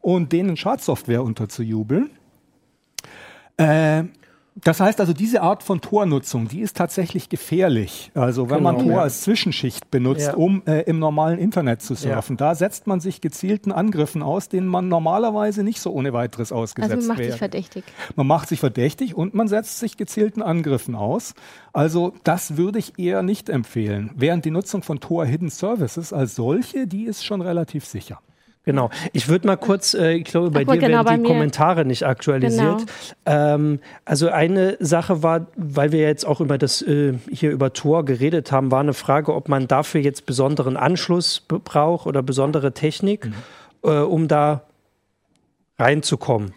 und 0.00 0.30
denen 0.30 0.56
Schadsoftware 0.56 1.24
unterzujubeln. 1.24 2.10
Äh, 3.56 4.04
das 4.64 4.80
heißt 4.80 5.00
also, 5.00 5.12
diese 5.12 5.42
Art 5.42 5.62
von 5.62 5.82
Tornutzung, 5.82 6.48
die 6.48 6.60
ist 6.60 6.78
tatsächlich 6.78 7.28
gefährlich. 7.28 8.10
Also 8.14 8.48
wenn 8.48 8.58
genau, 8.58 8.72
man 8.72 8.82
Tor 8.82 8.92
ja. 8.92 9.02
als 9.02 9.20
Zwischenschicht 9.20 9.90
benutzt, 9.90 10.28
ja. 10.28 10.34
um 10.34 10.62
äh, 10.66 10.80
im 10.82 10.98
normalen 10.98 11.38
Internet 11.38 11.82
zu 11.82 11.94
surfen, 11.94 12.36
ja. 12.36 12.48
da 12.48 12.54
setzt 12.54 12.86
man 12.86 13.00
sich 13.00 13.20
gezielten 13.20 13.70
Angriffen 13.70 14.22
aus, 14.22 14.48
denen 14.48 14.66
man 14.66 14.88
normalerweise 14.88 15.62
nicht 15.62 15.80
so 15.80 15.92
ohne 15.92 16.14
weiteres 16.14 16.52
ausgesetzt 16.52 16.90
wäre. 16.90 16.96
Also 16.96 17.08
man 17.08 17.16
macht 17.16 17.18
wäre. 17.18 17.32
sich 17.32 17.38
verdächtig. 17.38 17.84
Man 18.14 18.26
macht 18.26 18.48
sich 18.48 18.60
verdächtig 18.60 19.14
und 19.14 19.34
man 19.34 19.46
setzt 19.46 19.78
sich 19.78 19.98
gezielten 19.98 20.40
Angriffen 20.40 20.94
aus. 20.94 21.34
Also 21.74 22.14
das 22.24 22.56
würde 22.56 22.78
ich 22.78 22.98
eher 22.98 23.22
nicht 23.22 23.50
empfehlen. 23.50 24.10
Während 24.16 24.46
die 24.46 24.50
Nutzung 24.50 24.82
von 24.82 25.00
Tor 25.00 25.26
Hidden 25.26 25.50
Services 25.50 26.14
als 26.14 26.34
solche, 26.34 26.86
die 26.86 27.04
ist 27.04 27.26
schon 27.26 27.42
relativ 27.42 27.84
sicher. 27.84 28.20
Genau. 28.66 28.90
Ich 29.12 29.28
würde 29.28 29.46
mal 29.46 29.56
kurz, 29.56 29.94
äh, 29.94 30.14
ich 30.14 30.24
glaube, 30.24 30.50
bei 30.50 30.64
Ach, 30.66 30.72
dir 30.72 30.80
genau, 30.80 31.04
werden 31.04 31.22
die 31.22 31.28
Kommentare 31.28 31.84
nicht 31.84 32.04
aktualisiert. 32.04 32.78
Genau. 32.78 32.84
Ähm, 33.24 33.78
also 34.04 34.28
eine 34.28 34.76
Sache 34.80 35.22
war, 35.22 35.46
weil 35.54 35.92
wir 35.92 36.00
jetzt 36.00 36.26
auch 36.26 36.40
über 36.40 36.58
das 36.58 36.82
äh, 36.82 37.14
hier 37.30 37.52
über 37.52 37.72
Tor 37.72 38.04
geredet 38.04 38.50
haben, 38.50 38.72
war 38.72 38.80
eine 38.80 38.92
Frage, 38.92 39.32
ob 39.32 39.48
man 39.48 39.68
dafür 39.68 40.00
jetzt 40.00 40.26
besonderen 40.26 40.76
Anschluss 40.76 41.40
braucht 41.46 42.08
oder 42.08 42.24
besondere 42.24 42.72
Technik, 42.72 43.26
mhm. 43.26 43.34
äh, 43.84 43.98
um 44.00 44.26
da 44.26 44.62
reinzukommen. 45.78 46.52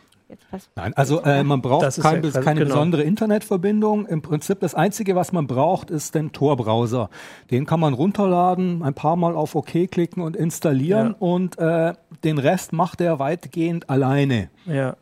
Nein, 0.76 0.94
also 0.96 1.22
äh, 1.22 1.44
man 1.44 1.62
braucht 1.62 2.02
kein, 2.02 2.24
ja, 2.24 2.32
keine 2.42 2.62
genau. 2.62 2.74
besondere 2.74 3.04
Internetverbindung. 3.04 4.06
Im 4.06 4.22
Prinzip 4.22 4.60
das 4.60 4.76
Einzige, 4.76 5.16
was 5.16 5.32
man 5.32 5.48
braucht, 5.48 5.90
ist 5.90 6.16
den 6.16 6.32
Tor-Browser. 6.32 7.10
Den 7.52 7.66
kann 7.66 7.80
man 7.80 7.94
runterladen, 7.94 8.84
ein 8.84 8.94
paar 8.94 9.16
Mal 9.16 9.36
auf 9.36 9.56
OK 9.56 9.90
klicken 9.92 10.22
und 10.22 10.36
installieren 10.36 11.10
ja. 11.10 11.16
und 11.20 11.58
äh, 11.58 11.94
den 12.24 12.38
Rest 12.38 12.74
macht 12.74 13.02
er 13.02 13.20
weitgehend 13.20 13.90
alleine. 13.90 14.50
Ja. 14.66 14.96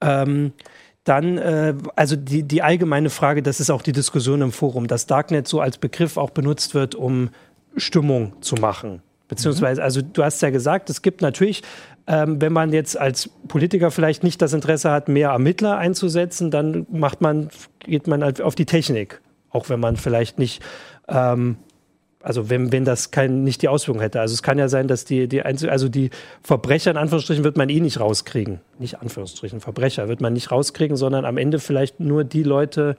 Ähm, 0.00 0.52
dann, 1.04 1.38
äh, 1.38 1.74
also 1.94 2.16
die, 2.16 2.42
die 2.42 2.62
allgemeine 2.62 3.10
Frage, 3.10 3.42
das 3.42 3.60
ist 3.60 3.70
auch 3.70 3.82
die 3.82 3.92
Diskussion 3.92 4.42
im 4.42 4.52
Forum, 4.52 4.88
dass 4.88 5.06
Darknet 5.06 5.46
so 5.46 5.60
als 5.60 5.78
Begriff 5.78 6.16
auch 6.16 6.30
benutzt 6.30 6.74
wird, 6.74 6.94
um 6.94 7.30
Stimmung 7.76 8.40
zu 8.42 8.56
machen. 8.56 9.02
Beziehungsweise, 9.28 9.82
also 9.82 10.02
du 10.02 10.22
hast 10.22 10.40
ja 10.42 10.50
gesagt, 10.50 10.88
es 10.90 11.02
gibt 11.02 11.20
natürlich, 11.20 11.62
ähm, 12.06 12.40
wenn 12.40 12.52
man 12.52 12.72
jetzt 12.72 12.96
als 12.98 13.28
Politiker 13.48 13.90
vielleicht 13.90 14.22
nicht 14.22 14.40
das 14.40 14.52
Interesse 14.52 14.90
hat, 14.90 15.08
mehr 15.08 15.30
Ermittler 15.30 15.78
einzusetzen, 15.78 16.50
dann 16.50 16.86
macht 16.90 17.20
man, 17.20 17.48
geht 17.80 18.06
man 18.06 18.22
halt 18.22 18.40
auf 18.40 18.54
die 18.54 18.66
Technik. 18.66 19.20
Auch 19.50 19.68
wenn 19.68 19.80
man 19.80 19.96
vielleicht 19.96 20.38
nicht 20.38 20.62
ähm, 21.08 21.56
also 22.26 22.50
wenn, 22.50 22.72
wenn 22.72 22.84
das 22.84 23.12
kein, 23.12 23.44
nicht 23.44 23.62
die 23.62 23.68
Auswirkung 23.68 24.02
hätte. 24.02 24.20
Also 24.20 24.34
es 24.34 24.42
kann 24.42 24.58
ja 24.58 24.66
sein, 24.66 24.88
dass 24.88 25.04
die, 25.04 25.28
die 25.28 25.42
also 25.42 25.88
die 25.88 26.10
Verbrecher 26.42 26.90
in 26.90 26.96
Anführungsstrichen 26.96 27.44
wird 27.44 27.56
man 27.56 27.68
eh 27.68 27.78
nicht 27.78 28.00
rauskriegen. 28.00 28.58
Nicht 28.80 29.00
Anführungsstrichen, 29.00 29.60
Verbrecher 29.60 30.08
wird 30.08 30.20
man 30.20 30.32
nicht 30.32 30.50
rauskriegen, 30.50 30.96
sondern 30.96 31.24
am 31.24 31.38
Ende 31.38 31.60
vielleicht 31.60 32.00
nur 32.00 32.24
die 32.24 32.42
Leute, 32.42 32.96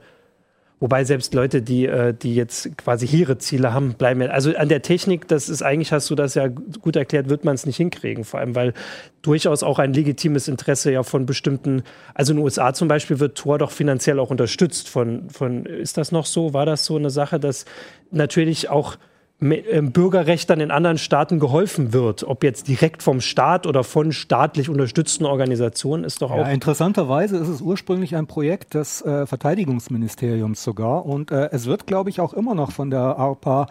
wobei 0.80 1.04
selbst 1.04 1.34
Leute, 1.34 1.62
die, 1.62 1.86
äh, 1.86 2.14
die 2.14 2.34
jetzt 2.34 2.76
quasi 2.78 3.06
ihre 3.06 3.38
Ziele 3.38 3.72
haben, 3.72 3.94
bleiben 3.94 4.20
ja. 4.20 4.28
Also 4.28 4.54
an 4.56 4.68
der 4.68 4.82
Technik, 4.82 5.28
das 5.28 5.48
ist 5.48 5.62
eigentlich, 5.62 5.92
hast 5.92 6.08
du 6.10 6.14
das 6.14 6.34
ja 6.34 6.48
gut 6.48 6.96
erklärt, 6.96 7.28
wird 7.28 7.44
man 7.44 7.54
es 7.54 7.66
nicht 7.66 7.76
hinkriegen. 7.76 8.24
Vor 8.24 8.40
allem, 8.40 8.54
weil 8.54 8.74
durchaus 9.22 9.62
auch 9.62 9.78
ein 9.78 9.92
legitimes 9.92 10.48
Interesse 10.48 10.92
ja 10.92 11.02
von 11.02 11.26
bestimmten, 11.26 11.82
also 12.14 12.32
in 12.32 12.38
den 12.38 12.44
USA 12.44 12.72
zum 12.72 12.88
Beispiel 12.88 13.20
wird 13.20 13.36
Tor 13.36 13.58
doch 13.58 13.70
finanziell 13.70 14.18
auch 14.18 14.30
unterstützt 14.30 14.88
von, 14.88 15.28
von, 15.30 15.66
ist 15.66 15.96
das 15.96 16.12
noch 16.12 16.26
so? 16.26 16.54
War 16.54 16.66
das 16.66 16.84
so 16.84 16.96
eine 16.96 17.10
Sache, 17.10 17.40
dass 17.40 17.64
natürlich 18.10 18.70
auch 18.70 18.96
Bürgerrechtern 19.40 20.58
in 20.58 20.72
anderen 20.72 20.98
Staaten 20.98 21.38
geholfen 21.38 21.92
wird, 21.92 22.24
ob 22.24 22.42
jetzt 22.42 22.66
direkt 22.66 23.04
vom 23.04 23.20
Staat 23.20 23.68
oder 23.68 23.84
von 23.84 24.10
staatlich 24.10 24.68
unterstützten 24.68 25.26
Organisationen, 25.26 26.02
ist 26.02 26.22
doch 26.22 26.32
auch. 26.32 26.38
Ja, 26.38 26.48
interessanterweise 26.48 27.36
ist 27.36 27.46
es 27.46 27.60
ursprünglich 27.60 28.16
ein 28.16 28.26
Projekt 28.26 28.74
des 28.74 29.00
äh, 29.02 29.26
Verteidigungsministeriums 29.26 30.64
sogar 30.64 31.06
und 31.06 31.30
äh, 31.30 31.50
es 31.52 31.66
wird, 31.66 31.86
glaube 31.86 32.10
ich, 32.10 32.20
auch 32.20 32.34
immer 32.34 32.56
noch 32.56 32.72
von 32.72 32.90
der 32.90 33.00
ARPA 33.00 33.68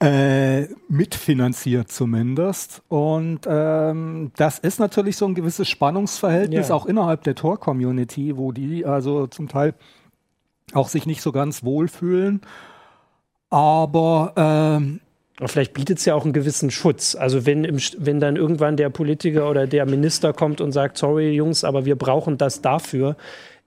äh, 0.00 0.68
mitfinanziert 0.88 1.90
zumindest. 1.90 2.82
Und 2.86 3.40
ähm, 3.48 4.30
das 4.36 4.60
ist 4.60 4.78
natürlich 4.78 5.16
so 5.16 5.26
ein 5.26 5.34
gewisses 5.34 5.68
Spannungsverhältnis 5.68 6.68
ja. 6.68 6.74
auch 6.76 6.86
innerhalb 6.86 7.24
der 7.24 7.34
Tor-Community, 7.34 8.36
wo 8.36 8.52
die 8.52 8.86
also 8.86 9.26
zum 9.26 9.48
Teil 9.48 9.74
auch 10.74 10.88
sich 10.88 11.06
nicht 11.06 11.22
so 11.22 11.32
ganz 11.32 11.64
wohlfühlen. 11.64 12.42
Aber 13.50 14.32
ähm, 14.36 15.00
Vielleicht 15.46 15.72
bietet 15.72 15.98
es 15.98 16.04
ja 16.04 16.14
auch 16.14 16.24
einen 16.24 16.32
gewissen 16.32 16.70
Schutz. 16.70 17.14
Also 17.14 17.46
wenn, 17.46 17.64
im, 17.64 17.78
wenn 17.98 18.18
dann 18.18 18.36
irgendwann 18.36 18.76
der 18.76 18.90
Politiker 18.90 19.48
oder 19.48 19.66
der 19.66 19.86
Minister 19.86 20.32
kommt 20.32 20.60
und 20.60 20.72
sagt, 20.72 20.98
sorry 20.98 21.30
Jungs, 21.30 21.62
aber 21.62 21.84
wir 21.84 21.96
brauchen 21.96 22.38
das 22.38 22.60
dafür, 22.60 23.16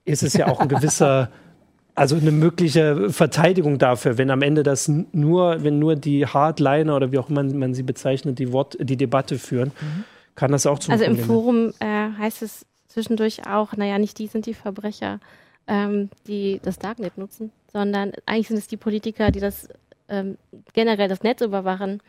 ist 0.04 0.22
es 0.22 0.34
ja 0.34 0.48
auch 0.48 0.60
ein 0.60 0.68
gewisser, 0.68 1.30
also 1.94 2.16
eine 2.16 2.30
mögliche 2.30 3.10
Verteidigung 3.10 3.78
dafür, 3.78 4.18
wenn 4.18 4.30
am 4.30 4.42
Ende 4.42 4.62
das 4.62 4.88
nur, 5.12 5.62
wenn 5.62 5.78
nur 5.78 5.96
die 5.96 6.26
Hardliner 6.26 6.94
oder 6.94 7.10
wie 7.10 7.18
auch 7.18 7.30
immer 7.30 7.42
man 7.42 7.72
sie 7.72 7.82
bezeichnet, 7.82 8.38
die, 8.38 8.52
Wort, 8.52 8.76
die 8.78 8.96
Debatte 8.96 9.38
führen, 9.38 9.72
mhm. 9.80 10.04
kann 10.34 10.52
das 10.52 10.66
auch 10.66 10.78
zum 10.78 10.92
Also 10.92 11.04
Problem 11.04 11.20
im 11.20 11.26
Forum 11.26 11.72
äh, 11.80 12.08
heißt 12.18 12.42
es 12.42 12.66
zwischendurch 12.88 13.46
auch, 13.46 13.74
naja, 13.76 13.98
nicht 13.98 14.18
die 14.18 14.26
sind 14.26 14.44
die 14.44 14.54
Verbrecher, 14.54 15.20
ähm, 15.66 16.10
die 16.26 16.60
das 16.62 16.78
Darknet 16.78 17.16
nutzen, 17.16 17.50
sondern 17.72 18.12
eigentlich 18.26 18.48
sind 18.48 18.58
es 18.58 18.66
die 18.66 18.76
Politiker, 18.76 19.30
die 19.30 19.40
das 19.40 19.68
ähm, 20.12 20.38
generell 20.74 21.08
das 21.08 21.22
Netz 21.22 21.40
überwachen. 21.40 22.02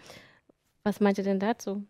Was 0.84 1.00
meint 1.00 1.18
ihr 1.18 1.24
denn 1.24 1.40
dazu? 1.40 1.84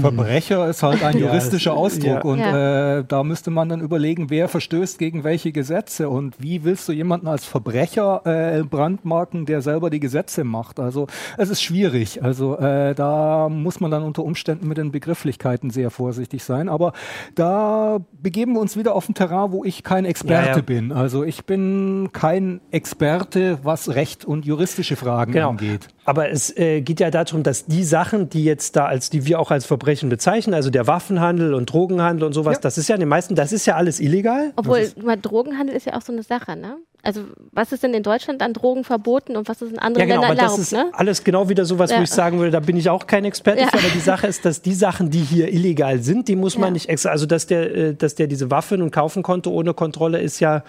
Verbrecher 0.00 0.68
ist 0.68 0.82
halt 0.82 1.02
ein 1.02 1.18
juristischer 1.18 1.72
ja, 1.72 1.76
Ausdruck 1.76 2.04
ja. 2.04 2.20
und 2.22 2.38
ja. 2.38 2.98
Äh, 2.98 3.04
da 3.06 3.22
müsste 3.22 3.50
man 3.50 3.68
dann 3.68 3.80
überlegen, 3.80 4.30
wer 4.30 4.48
verstößt 4.48 4.98
gegen 4.98 5.24
welche 5.24 5.52
Gesetze 5.52 6.08
und 6.08 6.36
wie 6.38 6.64
willst 6.64 6.88
du 6.88 6.92
jemanden 6.92 7.28
als 7.28 7.44
Verbrecher 7.44 8.22
äh, 8.24 8.62
brandmarken, 8.62 9.46
der 9.46 9.62
selber 9.62 9.90
die 9.90 10.00
Gesetze 10.00 10.44
macht. 10.44 10.80
Also 10.80 11.06
es 11.38 11.50
ist 11.50 11.62
schwierig. 11.62 12.22
Also 12.22 12.56
äh, 12.58 12.94
da 12.94 13.48
muss 13.48 13.80
man 13.80 13.90
dann 13.90 14.02
unter 14.02 14.24
Umständen 14.24 14.68
mit 14.68 14.78
den 14.78 14.90
Begrifflichkeiten 14.92 15.70
sehr 15.70 15.90
vorsichtig 15.90 16.44
sein. 16.44 16.68
Aber 16.68 16.92
da 17.34 17.98
begeben 18.20 18.54
wir 18.54 18.60
uns 18.60 18.76
wieder 18.76 18.94
auf 18.94 19.08
ein 19.08 19.14
Terrain, 19.14 19.52
wo 19.52 19.64
ich 19.64 19.82
kein 19.82 20.04
Experte 20.04 20.62
bin. 20.62 20.92
Also 20.92 21.24
ich 21.24 21.44
bin 21.44 22.10
kein 22.12 22.60
Experte, 22.70 23.58
was 23.62 23.94
Recht 23.94 24.24
und 24.24 24.44
juristische 24.44 24.96
Fragen 24.96 25.32
genau. 25.32 25.50
angeht. 25.50 25.88
Aber 26.04 26.30
es 26.30 26.56
äh, 26.56 26.80
geht 26.82 27.00
ja 27.00 27.10
darum, 27.10 27.42
dass 27.42 27.66
die 27.66 27.84
Sachen, 27.84 28.28
die 28.28 28.44
jetzt 28.44 28.76
da 28.76 28.86
als 28.86 29.10
die 29.10 29.26
wir 29.26 29.40
auch 29.40 29.50
als 29.50 29.64
Verbrechen 29.64 30.08
bezeichnen, 30.08 30.54
also 30.54 30.70
der 30.70 30.86
Waffenhandel 30.86 31.54
und 31.54 31.72
Drogenhandel 31.72 32.24
und 32.24 32.32
sowas, 32.32 32.56
ja. 32.56 32.60
das 32.60 32.78
ist 32.78 32.88
ja 32.88 32.94
in 32.94 33.00
den 33.00 33.08
meisten, 33.08 33.34
das 33.34 33.52
ist 33.52 33.66
ja 33.66 33.76
alles 33.76 34.00
illegal. 34.00 34.52
Obwohl, 34.56 34.78
ist, 34.78 34.96
Drogenhandel 35.22 35.74
ist 35.74 35.86
ja 35.86 35.96
auch 35.96 36.02
so 36.02 36.12
eine 36.12 36.22
Sache, 36.22 36.56
ne? 36.56 36.76
Also 37.02 37.20
was 37.52 37.70
ist 37.70 37.82
denn 37.82 37.92
in 37.92 38.02
Deutschland 38.02 38.40
an 38.40 38.54
Drogen 38.54 38.82
verboten 38.82 39.36
und 39.36 39.46
was 39.46 39.60
ist 39.60 39.72
in 39.72 39.78
anderen 39.78 40.08
ja, 40.08 40.14
genau, 40.14 40.26
Ländern 40.26 40.46
erlaubt? 40.46 40.58
Das 40.58 40.66
ist 40.66 40.72
ne? 40.72 40.90
alles 40.92 41.22
genau 41.22 41.50
wieder 41.50 41.66
sowas, 41.66 41.90
ja. 41.90 41.98
wo 41.98 42.02
ich 42.02 42.10
sagen 42.10 42.38
würde, 42.38 42.50
da 42.50 42.60
bin 42.60 42.76
ich 42.78 42.88
auch 42.88 43.06
kein 43.06 43.26
Experte 43.26 43.60
ja. 43.60 43.68
für, 43.68 43.78
aber 43.78 43.88
die 43.88 44.00
Sache 44.00 44.26
ist, 44.26 44.44
dass 44.46 44.62
die 44.62 44.72
Sachen, 44.72 45.10
die 45.10 45.20
hier 45.20 45.52
illegal 45.52 46.02
sind, 46.02 46.28
die 46.28 46.36
muss 46.36 46.56
man 46.56 46.72
nicht 46.72 46.88
extra, 46.88 47.10
also 47.10 47.26
dass 47.26 47.46
der, 47.46 47.74
äh, 47.74 47.94
dass 47.94 48.14
der 48.14 48.26
diese 48.26 48.50
Waffen 48.50 48.80
und 48.80 48.90
kaufen 48.90 49.22
konnte 49.22 49.50
ohne 49.50 49.74
Kontrolle, 49.74 50.20
ist 50.20 50.40
ja 50.40 50.64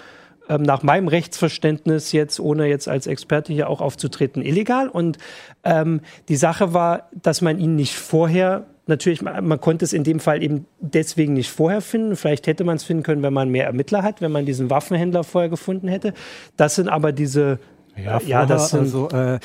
ähm, 0.49 0.61
nach 0.61 0.83
meinem 0.83 1.07
Rechtsverständnis 1.07 2.11
jetzt, 2.11 2.39
ohne 2.39 2.67
jetzt 2.67 2.87
als 2.87 3.07
Experte 3.07 3.53
hier 3.53 3.69
auch 3.69 3.81
aufzutreten, 3.81 4.41
illegal. 4.41 4.87
Und 4.87 5.17
ähm, 5.63 6.01
die 6.29 6.35
Sache 6.35 6.73
war, 6.73 7.09
dass 7.13 7.41
man 7.41 7.59
ihn 7.59 7.75
nicht 7.75 7.95
vorher 7.95 8.65
natürlich, 8.87 9.21
man 9.21 9.59
konnte 9.61 9.85
es 9.85 9.93
in 9.93 10.03
dem 10.03 10.19
Fall 10.19 10.43
eben 10.43 10.65
deswegen 10.79 11.33
nicht 11.33 11.49
vorher 11.49 11.81
finden. 11.81 12.15
Vielleicht 12.15 12.47
hätte 12.47 12.63
man 12.63 12.75
es 12.75 12.83
finden 12.83 13.03
können, 13.03 13.23
wenn 13.23 13.33
man 13.33 13.49
mehr 13.49 13.65
Ermittler 13.65 14.03
hat, 14.03 14.21
wenn 14.21 14.31
man 14.31 14.45
diesen 14.45 14.69
Waffenhändler 14.69 15.23
vorher 15.23 15.49
gefunden 15.49 15.87
hätte. 15.87 16.13
Das 16.55 16.75
sind 16.75 16.87
aber 16.87 17.11
diese 17.11 17.59
ja, 17.97 18.19
vorher, 18.19 18.27
ja, 18.27 18.45
das 18.45 18.69
sind, 18.69 18.81
also 18.81 19.09
äh, 19.09 19.39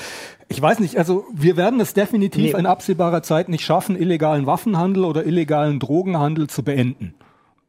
ich 0.48 0.60
weiß 0.60 0.80
nicht, 0.80 0.98
also 0.98 1.24
wir 1.32 1.56
werden 1.56 1.80
es 1.80 1.94
definitiv 1.94 2.52
nee. 2.52 2.58
in 2.58 2.66
absehbarer 2.66 3.22
Zeit 3.22 3.48
nicht 3.48 3.64
schaffen, 3.64 3.96
illegalen 3.96 4.46
Waffenhandel 4.46 5.04
oder 5.04 5.24
illegalen 5.24 5.78
Drogenhandel 5.78 6.48
zu 6.48 6.62
beenden. 6.62 7.14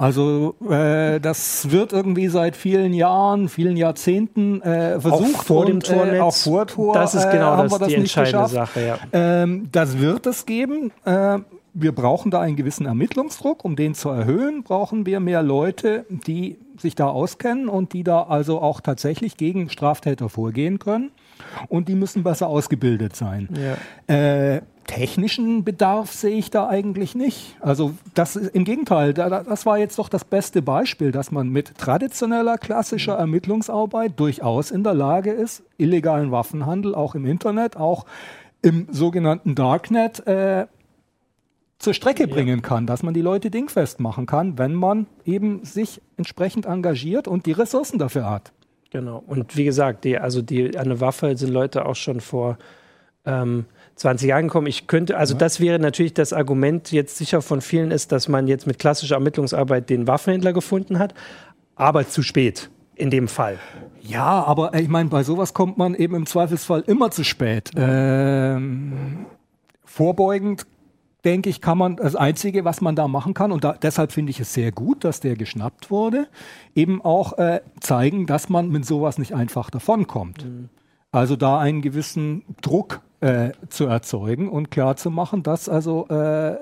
Also 0.02 0.56
äh, 0.68 1.20
das 1.20 1.70
wird 1.70 1.94
irgendwie 1.94 2.28
seit 2.28 2.56
vielen 2.56 2.92
Jahren, 2.92 3.50
vielen 3.50 3.78
Jahrzehnten 3.78 4.60
äh, 4.64 5.00
versucht. 5.00 5.36
Auch 5.36 5.44
vor 5.44 5.60
und, 5.62 5.68
dem 5.68 5.80
Tornetz. 5.82 6.16
Äh, 6.16 6.20
auch 6.22 6.34
vor 6.34 6.66
Tor. 6.66 6.94
Das 6.96 7.14
ist 7.14 7.30
genau 7.30 7.54
äh, 7.54 7.68
das, 7.68 7.78
das 7.78 7.88
die 7.88 7.96
entscheidende 7.96 8.48
Sache. 8.48 8.84
Ja. 8.84 8.98
Ähm, 9.14 9.70
das 9.72 10.00
wird 10.00 10.26
es 10.26 10.48
geben. 10.48 10.92
Äh, 11.06 11.38
wir 11.76 11.92
brauchen 11.92 12.32
da 12.32 12.42
einen 12.42 12.56
gewissen 12.56 12.88
Ermittlungsdruck. 12.88 13.64
Um 13.64 13.76
den 13.76 13.94
zu 13.94 14.10
erhöhen, 14.10 14.64
brauchen 14.64 15.06
wir 15.06 15.20
mehr 15.20 15.44
Leute, 15.44 16.06
die 16.10 16.58
sich 16.80 16.96
da 16.96 17.06
auskennen 17.06 17.70
und 17.70 17.94
die 17.94 18.04
da 18.04 18.24
also 18.24 18.60
auch 18.60 18.82
tatsächlich 18.82 19.38
gegen 19.38 19.70
Straftäter 19.70 20.30
vorgehen 20.30 20.80
können. 20.80 21.12
Und 21.70 21.90
die 21.90 21.96
müssen 21.96 22.24
besser 22.24 22.48
ausgebildet 22.48 23.16
sein. 23.16 23.50
Ja. 24.10 24.62
Technischen 24.92 25.64
Bedarf 25.64 26.12
sehe 26.12 26.36
ich 26.36 26.52
da 26.52 26.68
eigentlich 26.68 27.16
nicht. 27.16 27.56
Also 27.62 27.94
das 28.14 28.36
im 28.36 28.66
Gegenteil, 28.66 29.14
da, 29.14 29.42
das 29.42 29.66
war 29.66 29.78
jetzt 29.78 29.98
doch 29.98 30.10
das 30.10 30.26
beste 30.26 30.62
Beispiel, 30.62 31.14
dass 31.14 31.32
man 31.32 31.48
mit 31.48 31.78
traditioneller 31.78 32.58
klassischer 32.58 33.14
Ermittlungsarbeit 33.14 34.20
durchaus 34.20 34.70
in 34.70 34.84
der 34.84 34.94
Lage 34.94 35.32
ist, 35.32 35.64
illegalen 35.78 36.32
Waffenhandel 36.32 36.94
auch 36.94 37.16
im 37.16 37.26
Internet, 37.26 37.78
auch 37.78 38.06
im 38.62 38.88
sogenannten 38.92 39.56
Darknet 39.56 40.28
äh, 40.28 40.68
zur 41.80 41.94
Strecke 41.94 42.28
bringen 42.28 42.62
kann, 42.62 42.86
dass 42.86 43.02
man 43.02 43.14
die 43.14 43.22
Leute 43.22 43.50
dingfest 43.50 44.02
machen 44.02 44.26
kann, 44.26 44.58
wenn 44.58 44.74
man 44.74 45.08
eben 45.24 45.64
sich 45.64 46.02
entsprechend 46.18 46.66
engagiert 46.66 47.30
und 47.30 47.46
die 47.46 47.54
Ressourcen 47.54 47.98
dafür 47.98 48.30
hat. 48.30 48.52
Genau. 48.92 49.24
Und 49.26 49.56
wie 49.56 49.64
gesagt, 49.64 50.04
die, 50.04 50.18
also 50.18 50.42
die, 50.42 50.78
eine 50.78 51.00
Waffe 51.00 51.38
sind 51.38 51.52
Leute 51.54 51.86
auch 51.86 51.96
schon 51.96 52.20
vor 52.20 52.58
ähm, 53.26 53.66
20 53.96 54.30
Jahren 54.30 54.48
gekommen. 54.48 54.68
Ich 54.68 54.88
könnte, 54.88 55.18
also 55.18 55.36
das 55.36 55.60
wäre 55.60 55.80
natürlich 55.80 56.14
das 56.14 56.34
Argument 56.34 56.92
jetzt 56.92 57.18
sicher 57.18 57.42
von 57.42 57.62
vielen 57.62 57.92
ist, 57.92 58.12
dass 58.12 58.28
man 58.28 58.48
jetzt 58.48 58.68
mit 58.68 58.80
klassischer 58.80 59.16
Ermittlungsarbeit 59.16 59.90
den 59.90 60.08
Waffenhändler 60.08 60.54
gefunden 60.54 61.00
hat, 61.00 61.14
aber 61.76 62.08
zu 62.08 62.24
spät 62.24 62.70
in 62.96 63.10
dem 63.10 63.28
Fall. 63.28 63.58
Ja, 64.02 64.44
aber 64.44 64.74
ich 64.76 64.88
meine, 64.88 65.10
bei 65.10 65.24
sowas 65.24 65.54
kommt 65.54 65.78
man 65.78 65.96
eben 65.96 66.16
im 66.16 66.26
Zweifelsfall 66.26 66.82
immer 66.88 67.12
zu 67.12 67.24
spät. 67.24 67.72
Ähm, 67.76 69.26
vorbeugend 69.84 70.66
denke 71.24 71.50
ich, 71.50 71.62
kann 71.62 71.78
man 71.78 71.98
das 71.98 72.16
Einzige, 72.16 72.66
was 72.66 72.82
man 72.82 72.96
da 72.96 73.08
machen 73.08 73.34
kann, 73.34 73.52
und 73.52 73.64
da, 73.64 73.74
deshalb 73.74 74.12
finde 74.12 74.32
ich 74.32 74.40
es 74.40 74.54
sehr 74.54 74.72
gut, 74.72 75.04
dass 75.04 75.20
der 75.20 75.36
geschnappt 75.36 75.92
wurde, 75.92 76.28
eben 76.76 77.02
auch 77.02 77.38
äh, 77.38 77.62
zeigen, 77.80 78.26
dass 78.26 78.50
man 78.50 78.70
mit 78.70 78.86
sowas 78.86 79.18
nicht 79.18 79.34
einfach 79.34 79.70
davonkommt. 79.70 80.46
Mhm. 80.46 80.70
Also 81.12 81.36
da 81.36 81.60
einen 81.60 81.82
gewissen 81.82 82.44
Druck 82.62 83.02
äh, 83.22 83.52
zu 83.70 83.86
erzeugen 83.86 84.50
und 84.50 84.72
klar 84.72 84.96
zu 84.98 85.10
machen, 85.10 85.44
dass 85.44 85.70
also 85.70 86.08
äh, 86.08 86.58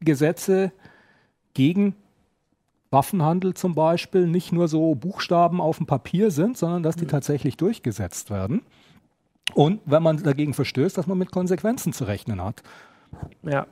Gesetze 0.00 0.72
gegen 1.54 1.96
Waffenhandel 2.90 3.54
zum 3.54 3.74
Beispiel 3.74 4.26
nicht 4.26 4.52
nur 4.52 4.68
so 4.68 4.94
Buchstaben 4.94 5.60
auf 5.60 5.78
dem 5.78 5.86
Papier 5.86 6.30
sind, 6.30 6.56
sondern 6.56 6.82
dass 6.82 6.96
die 6.96 7.04
mhm. 7.04 7.10
tatsächlich 7.10 7.56
durchgesetzt 7.56 8.30
werden. 8.30 8.62
Und 9.54 9.80
wenn 9.84 10.02
man 10.02 10.22
dagegen 10.22 10.54
verstößt, 10.54 10.96
dass 10.96 11.06
man 11.06 11.18
mit 11.18 11.30
Konsequenzen 11.30 11.92
zu 11.92 12.04
rechnen 12.04 12.42
hat. 12.42 12.62
Ja, 13.42 13.66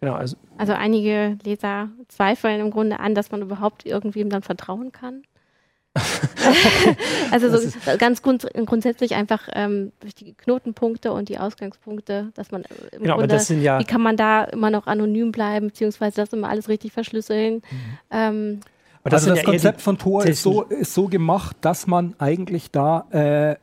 genau. 0.00 0.14
Also, 0.14 0.36
also 0.56 0.74
einige 0.74 1.38
Leser 1.42 1.88
zweifeln 2.08 2.60
im 2.60 2.70
Grunde 2.70 3.00
an, 3.00 3.14
dass 3.14 3.30
man 3.30 3.42
überhaupt 3.42 3.84
irgendwem 3.84 4.30
dann 4.30 4.42
vertrauen 4.42 4.92
kann. 4.92 5.22
also 7.30 7.56
so 7.56 7.70
ganz 7.98 8.22
grund 8.22 8.46
grundsätzlich 8.66 9.14
einfach 9.14 9.48
ähm, 9.52 9.92
durch 10.00 10.14
die 10.14 10.34
Knotenpunkte 10.34 11.12
und 11.12 11.28
die 11.28 11.38
Ausgangspunkte, 11.38 12.32
dass 12.34 12.50
man 12.50 12.64
im 12.92 13.02
genau, 13.02 13.18
Grunde, 13.18 13.36
ja 13.60 13.78
wie 13.78 13.84
kann 13.84 14.00
man 14.00 14.16
da 14.16 14.44
immer 14.44 14.70
noch 14.70 14.86
anonym 14.86 15.32
bleiben, 15.32 15.68
beziehungsweise 15.68 16.16
das 16.16 16.32
immer 16.32 16.48
alles 16.48 16.68
richtig 16.68 16.92
verschlüsseln. 16.92 17.56
Mhm. 17.56 17.62
Ähm, 18.10 18.60
das 19.04 19.22
also 19.22 19.30
das 19.30 19.38
ja 19.38 19.44
Konzept 19.44 19.80
von 19.80 19.98
Tor 19.98 20.24
ist 20.26 20.42
so, 20.42 20.62
ist 20.62 20.94
so 20.94 21.08
gemacht, 21.08 21.56
dass 21.60 21.86
man 21.86 22.14
eigentlich 22.18 22.70
da, 22.70 23.06
äh, 23.10 23.56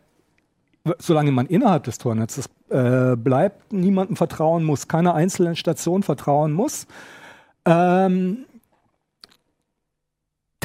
solange 1.00 1.32
man 1.32 1.46
innerhalb 1.48 1.84
des 1.84 1.98
Tornetzes 1.98 2.50
äh, 2.70 3.16
bleibt, 3.16 3.74
niemandem 3.74 4.16
vertrauen 4.16 4.64
muss, 4.64 4.88
keiner 4.88 5.14
einzelnen 5.14 5.56
Station 5.56 6.04
vertrauen 6.04 6.52
muss. 6.52 6.88
Ähm, 7.66 8.46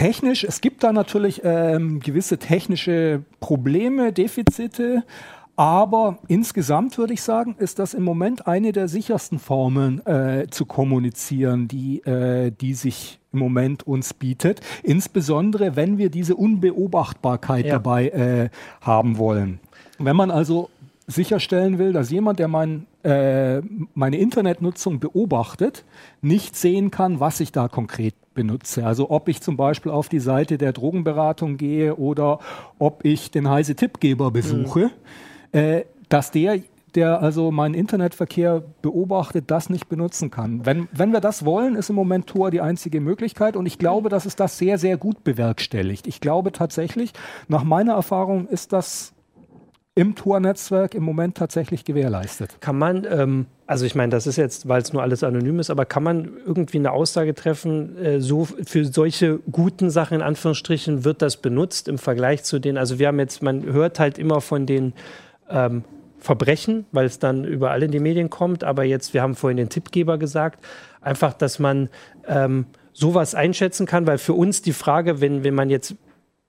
technisch, 0.01 0.45
es 0.45 0.63
gibt 0.63 0.83
da 0.83 0.95
natürlich 0.95 1.43
ähm, 1.45 2.01
gewisse 2.01 2.39
technische 2.39 3.23
Probleme, 3.39 4.15
Defizite, 4.15 5.05
aber 5.57 6.17
insgesamt 6.27 6.97
würde 6.97 7.13
ich 7.13 7.21
sagen, 7.21 7.55
ist 7.59 7.79
das 7.79 7.93
im 7.93 8.03
Moment 8.03 8.47
eine 8.47 8.73
der 8.73 8.89
sichersten 8.89 9.39
Formen 9.39 10.05
äh, 10.07 10.47
zu 10.51 10.65
kommunizieren, 10.65 11.69
die, 11.69 12.01
äh, 12.07 12.51
die 12.51 12.73
sich 12.73 13.21
im 13.35 13.41
Moment 13.41 13.87
uns 13.87 14.15
bietet. 14.15 14.63
Insbesondere, 14.83 15.77
wenn 15.77 15.99
wir 15.99 16.09
diese 16.09 16.35
Unbeobachtbarkeit 16.35 17.67
ja. 17.67 17.73
dabei 17.73 18.09
äh, 18.09 18.49
haben 18.81 19.19
wollen. 19.19 19.61
Wenn 19.99 20.17
man 20.17 20.31
also 20.31 20.71
sicherstellen 21.09 21.79
will, 21.79 21.93
dass 21.93 22.11
jemand, 22.11 22.39
der 22.39 22.49
mein, 22.49 22.87
äh, 23.03 23.61
meine 23.95 24.17
Internetnutzung 24.17 24.99
beobachtet, 24.99 25.85
nicht 26.23 26.57
sehen 26.57 26.91
kann, 26.91 27.21
was 27.21 27.41
ich 27.41 27.53
da 27.53 27.69
konkret 27.69 28.15
benutze. 28.41 28.87
Also 28.87 29.11
ob 29.11 29.29
ich 29.29 29.41
zum 29.41 29.57
Beispiel 29.57 29.93
auf 29.93 30.09
die 30.09 30.21
Seite 30.21 30.59
der 30.59 30.73
Drogenberatung 30.73 31.57
gehe 31.57 31.97
oder 31.97 32.39
ob 32.79 33.05
ich 33.05 33.31
den 33.31 33.49
heise 33.49 33.75
Tippgeber 33.75 34.31
besuche. 34.31 34.87
Mhm 34.87 34.91
äh, 35.53 35.85
dass 36.09 36.31
der 36.31 36.61
der 36.97 37.23
also 37.23 37.53
meinen 37.53 37.75
Internetverkehr 37.75 38.65
beobachtet, 38.83 39.45
das 39.53 39.71
nicht 39.71 39.89
benutzen 39.89 40.33
kann. 40.33 40.67
Wenn, 40.67 40.89
wenn 40.91 41.13
wir 41.13 41.21
das 41.21 41.45
wollen, 41.45 41.77
ist 41.77 41.89
im 41.89 41.95
Moment 41.95 42.27
Tor 42.27 42.51
die 42.51 42.61
einzige 42.61 43.01
Möglichkeit 43.01 43.55
und 43.55 43.65
ich 43.67 43.79
glaube, 43.79 44.09
dass 44.09 44.27
es 44.27 44.35
das 44.35 44.59
sehr, 44.59 44.77
sehr 44.77 44.97
gut 44.97 45.23
bewerkstelligt. 45.23 46.09
Ich 46.09 46.21
glaube 46.21 46.51
tatsächlich, 46.51 47.13
nach 47.47 47.63
meiner 47.63 47.93
Erfahrung 47.93 48.49
ist 48.49 48.73
das 48.73 49.13
im 50.01 50.15
Tor-Netzwerk 50.15 50.95
im 50.95 51.03
Moment 51.03 51.37
tatsächlich 51.37 51.85
gewährleistet. 51.85 52.57
Kann 52.61 52.79
man, 52.79 53.07
ähm, 53.11 53.47
also 53.67 53.85
ich 53.85 53.95
meine, 53.95 54.11
das 54.11 54.27
ist 54.27 54.37
jetzt, 54.37 54.67
weil 54.67 54.81
es 54.81 54.95
nur 54.95 55.03
alles 55.03 55.23
anonym 55.23 55.61
ist, 55.61 55.69
aber 55.69 55.85
kann 55.85 56.03
man 56.03 56.31
irgendwie 56.47 56.79
eine 56.79 56.93
Aussage 56.93 57.35
treffen, 57.35 57.99
äh, 57.99 58.21
so 58.21 58.47
für 58.47 58.87
solche 58.87 59.41
guten 59.53 59.91
Sachen 59.91 60.15
in 60.15 60.23
Anführungsstrichen 60.23 61.05
wird 61.05 61.21
das 61.21 61.37
benutzt 61.37 61.87
im 61.87 61.99
Vergleich 61.99 62.45
zu 62.45 62.59
den, 62.59 62.79
also 62.79 62.99
wir 62.99 63.09
haben 63.09 63.19
jetzt, 63.19 63.43
man 63.43 63.63
hört 63.65 63.99
halt 63.99 64.19
immer 64.19 64.41
von 64.41 64.65
den 64.65 64.95
ähm, 65.51 65.85
Verbrechen, 66.19 66.87
weil 66.93 67.05
es 67.05 67.19
dann 67.19 67.45
überall 67.45 67.83
in 67.83 67.91
die 67.91 68.01
Medien 68.01 68.31
kommt. 68.31 68.65
Aber 68.65 68.85
jetzt, 68.85 69.13
wir 69.13 69.21
haben 69.21 69.35
vorhin 69.35 69.59
den 69.59 69.69
Tippgeber 69.69 70.17
gesagt, 70.17 70.65
einfach, 71.03 71.35
dass 71.35 71.59
man 71.59 71.91
ähm, 72.27 72.65
sowas 72.95 73.35
einschätzen 73.35 73.85
kann, 73.85 74.07
weil 74.07 74.17
für 74.19 74.35
uns 74.35 74.63
die 74.63 74.73
Frage, 74.73 75.21
wenn, 75.21 75.45
wenn 75.45 75.55
man 75.55 75.69
jetzt 75.69 75.95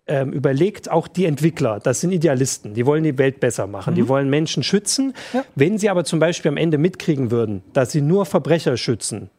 ähm, 0.08 0.34
überlegt, 0.34 0.90
auch 0.90 1.08
die 1.08 1.26
Entwickler, 1.26 1.80
das 1.80 2.02
sind 2.02 2.12
Idealisten, 2.12 2.74
die 2.74 2.86
wollen 2.86 3.04
die 3.04 3.18
Welt 3.18 3.40
besser 3.40 3.68
machen, 3.68 3.94
mhm. 3.94 3.96
die 3.96 4.08
wollen 4.08 4.30
Menschen 4.30 4.64
schützen. 4.64 5.14
Ja. 5.34 5.46
Wenn 5.56 5.78
sie 5.78 5.90
aber 5.90 6.04
zum 6.04 6.20
Beispiel 6.20 6.50
am 6.50 6.58
Ende 6.58 6.78
mitkriegen 6.78 7.32
würden, 7.32 7.64
dass 7.74 7.92
sie 7.92 8.02
nur 8.02 8.26
Verbrecher 8.26 8.78
schützen, 8.78 9.30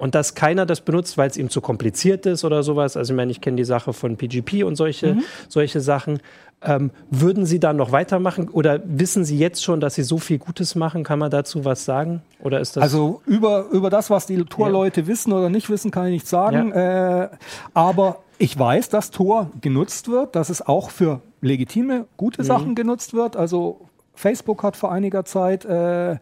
und 0.00 0.14
dass 0.14 0.34
keiner 0.34 0.64
das 0.64 0.80
benutzt, 0.80 1.18
weil 1.18 1.28
es 1.28 1.36
ihm 1.36 1.50
zu 1.50 1.60
kompliziert 1.60 2.24
ist 2.24 2.42
oder 2.42 2.62
sowas. 2.62 2.96
Also 2.96 3.12
ich 3.12 3.16
meine, 3.18 3.30
ich 3.30 3.42
kenne 3.42 3.58
die 3.58 3.64
Sache 3.64 3.92
von 3.92 4.16
PGP 4.16 4.64
und 4.64 4.74
solche, 4.76 5.16
mhm. 5.16 5.24
solche 5.46 5.80
Sachen. 5.80 6.20
Ähm, 6.62 6.90
würden 7.10 7.44
Sie 7.44 7.60
da 7.60 7.74
noch 7.74 7.92
weitermachen 7.92 8.48
oder 8.48 8.80
wissen 8.82 9.26
Sie 9.26 9.36
jetzt 9.38 9.62
schon, 9.62 9.78
dass 9.78 9.96
Sie 9.96 10.02
so 10.02 10.16
viel 10.16 10.38
Gutes 10.38 10.74
machen? 10.74 11.04
Kann 11.04 11.18
man 11.18 11.30
dazu 11.30 11.66
was 11.66 11.84
sagen? 11.84 12.22
Oder 12.42 12.60
ist 12.60 12.78
das 12.78 12.82
also 12.82 13.20
über, 13.26 13.66
über 13.72 13.90
das, 13.90 14.08
was 14.08 14.24
die 14.24 14.42
Tor-Leute 14.42 15.02
ja. 15.02 15.06
wissen 15.06 15.34
oder 15.34 15.50
nicht 15.50 15.68
wissen, 15.68 15.90
kann 15.90 16.06
ich 16.06 16.12
nicht 16.12 16.26
sagen. 16.26 16.72
Ja. 16.74 17.24
Äh, 17.24 17.28
aber 17.74 18.20
ich 18.40 18.58
weiß, 18.58 18.88
dass 18.88 19.10
Tor 19.10 19.50
genutzt 19.60 20.08
wird, 20.08 20.34
dass 20.34 20.48
es 20.48 20.66
auch 20.66 20.90
für 20.90 21.20
legitime, 21.42 22.06
gute 22.16 22.42
mhm. 22.42 22.46
Sachen 22.46 22.74
genutzt 22.74 23.12
wird. 23.12 23.36
Also 23.36 23.88
Facebook 24.14 24.62
hat 24.62 24.76
vor 24.76 24.90
einiger 24.90 25.26
Zeit 25.26 25.66
äh, 25.66 26.16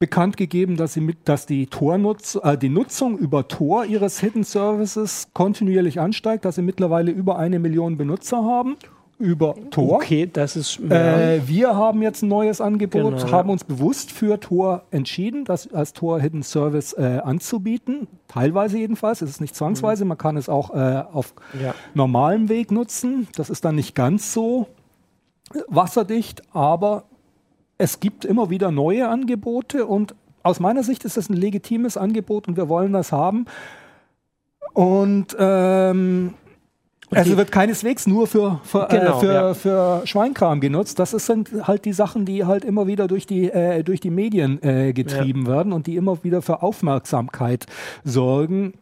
bekannt 0.00 0.36
gegeben, 0.36 0.76
dass, 0.76 0.94
sie 0.94 1.00
mit, 1.00 1.28
dass 1.28 1.46
die, 1.46 1.68
Tor-Nutz, 1.68 2.36
äh, 2.42 2.58
die 2.58 2.68
Nutzung 2.68 3.16
über 3.16 3.46
Tor 3.46 3.84
ihres 3.84 4.18
Hidden 4.18 4.42
Services 4.42 5.28
kontinuierlich 5.32 6.00
ansteigt, 6.00 6.44
dass 6.44 6.56
sie 6.56 6.62
mittlerweile 6.62 7.12
über 7.12 7.38
eine 7.38 7.60
Million 7.60 7.96
Benutzer 7.96 8.38
haben 8.38 8.76
über 9.22 9.54
Tor. 9.70 9.96
Okay, 9.96 10.28
das 10.30 10.56
ist. 10.56 10.80
Äh, 10.80 11.46
wir 11.46 11.76
haben 11.76 12.02
jetzt 12.02 12.22
ein 12.22 12.28
neues 12.28 12.60
Angebot, 12.60 13.16
genau, 13.18 13.30
haben 13.30 13.50
uns 13.50 13.62
bewusst 13.62 14.10
für 14.10 14.40
Tor 14.40 14.82
entschieden, 14.90 15.44
das 15.44 15.72
als 15.72 15.92
Tor 15.92 16.20
Hidden 16.20 16.42
Service 16.42 16.92
äh, 16.92 17.20
anzubieten. 17.22 18.08
Teilweise 18.26 18.78
jedenfalls. 18.78 19.22
Es 19.22 19.30
ist 19.30 19.40
nicht 19.40 19.54
zwangsweise, 19.54 20.04
mhm. 20.04 20.08
man 20.08 20.18
kann 20.18 20.36
es 20.36 20.48
auch 20.48 20.74
äh, 20.74 21.04
auf 21.12 21.34
ja. 21.62 21.74
normalem 21.94 22.48
Weg 22.48 22.72
nutzen. 22.72 23.28
Das 23.36 23.48
ist 23.48 23.64
dann 23.64 23.76
nicht 23.76 23.94
ganz 23.94 24.32
so 24.34 24.66
wasserdicht, 25.68 26.42
aber 26.52 27.04
es 27.78 28.00
gibt 28.00 28.24
immer 28.24 28.50
wieder 28.50 28.70
neue 28.70 29.08
Angebote 29.08 29.86
und 29.86 30.14
aus 30.42 30.58
meiner 30.58 30.82
Sicht 30.82 31.04
ist 31.04 31.16
das 31.16 31.28
ein 31.28 31.36
legitimes 31.36 31.96
Angebot 31.96 32.48
und 32.48 32.56
wir 32.56 32.68
wollen 32.68 32.92
das 32.92 33.12
haben. 33.12 33.46
Und 34.72 35.36
ähm, 35.38 36.34
also 37.18 37.36
wird 37.36 37.52
keineswegs 37.52 38.06
nur 38.06 38.26
für, 38.26 38.60
für, 38.64 38.88
äh, 38.90 38.98
genau, 38.98 39.18
äh, 39.18 39.20
für, 39.20 39.32
ja. 39.32 39.54
für 39.54 40.06
Schweinkram 40.06 40.60
genutzt. 40.60 40.98
Das 40.98 41.10
sind 41.10 41.50
halt 41.66 41.84
die 41.84 41.92
Sachen, 41.92 42.24
die 42.24 42.44
halt 42.44 42.64
immer 42.64 42.86
wieder 42.86 43.08
durch 43.08 43.26
die, 43.26 43.50
äh, 43.50 43.82
durch 43.82 44.00
die 44.00 44.10
Medien 44.10 44.62
äh, 44.62 44.92
getrieben 44.92 45.46
ja. 45.46 45.52
werden 45.52 45.72
und 45.72 45.86
die 45.86 45.96
immer 45.96 46.22
wieder 46.24 46.42
für 46.42 46.62
Aufmerksamkeit 46.62 47.66
sorgen. 48.04 48.74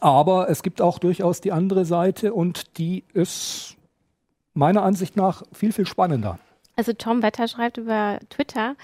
Aber 0.00 0.48
es 0.48 0.62
gibt 0.62 0.80
auch 0.80 0.98
durchaus 0.98 1.40
die 1.40 1.52
andere 1.52 1.84
Seite 1.84 2.32
und 2.32 2.78
die 2.78 3.04
ist 3.12 3.76
meiner 4.54 4.82
Ansicht 4.82 5.16
nach 5.16 5.42
viel, 5.52 5.72
viel 5.72 5.86
spannender. 5.86 6.38
Also 6.76 6.92
Tom 6.94 7.22
Wetter 7.22 7.48
schreibt 7.48 7.76
über 7.76 8.18
Twitter, 8.30 8.76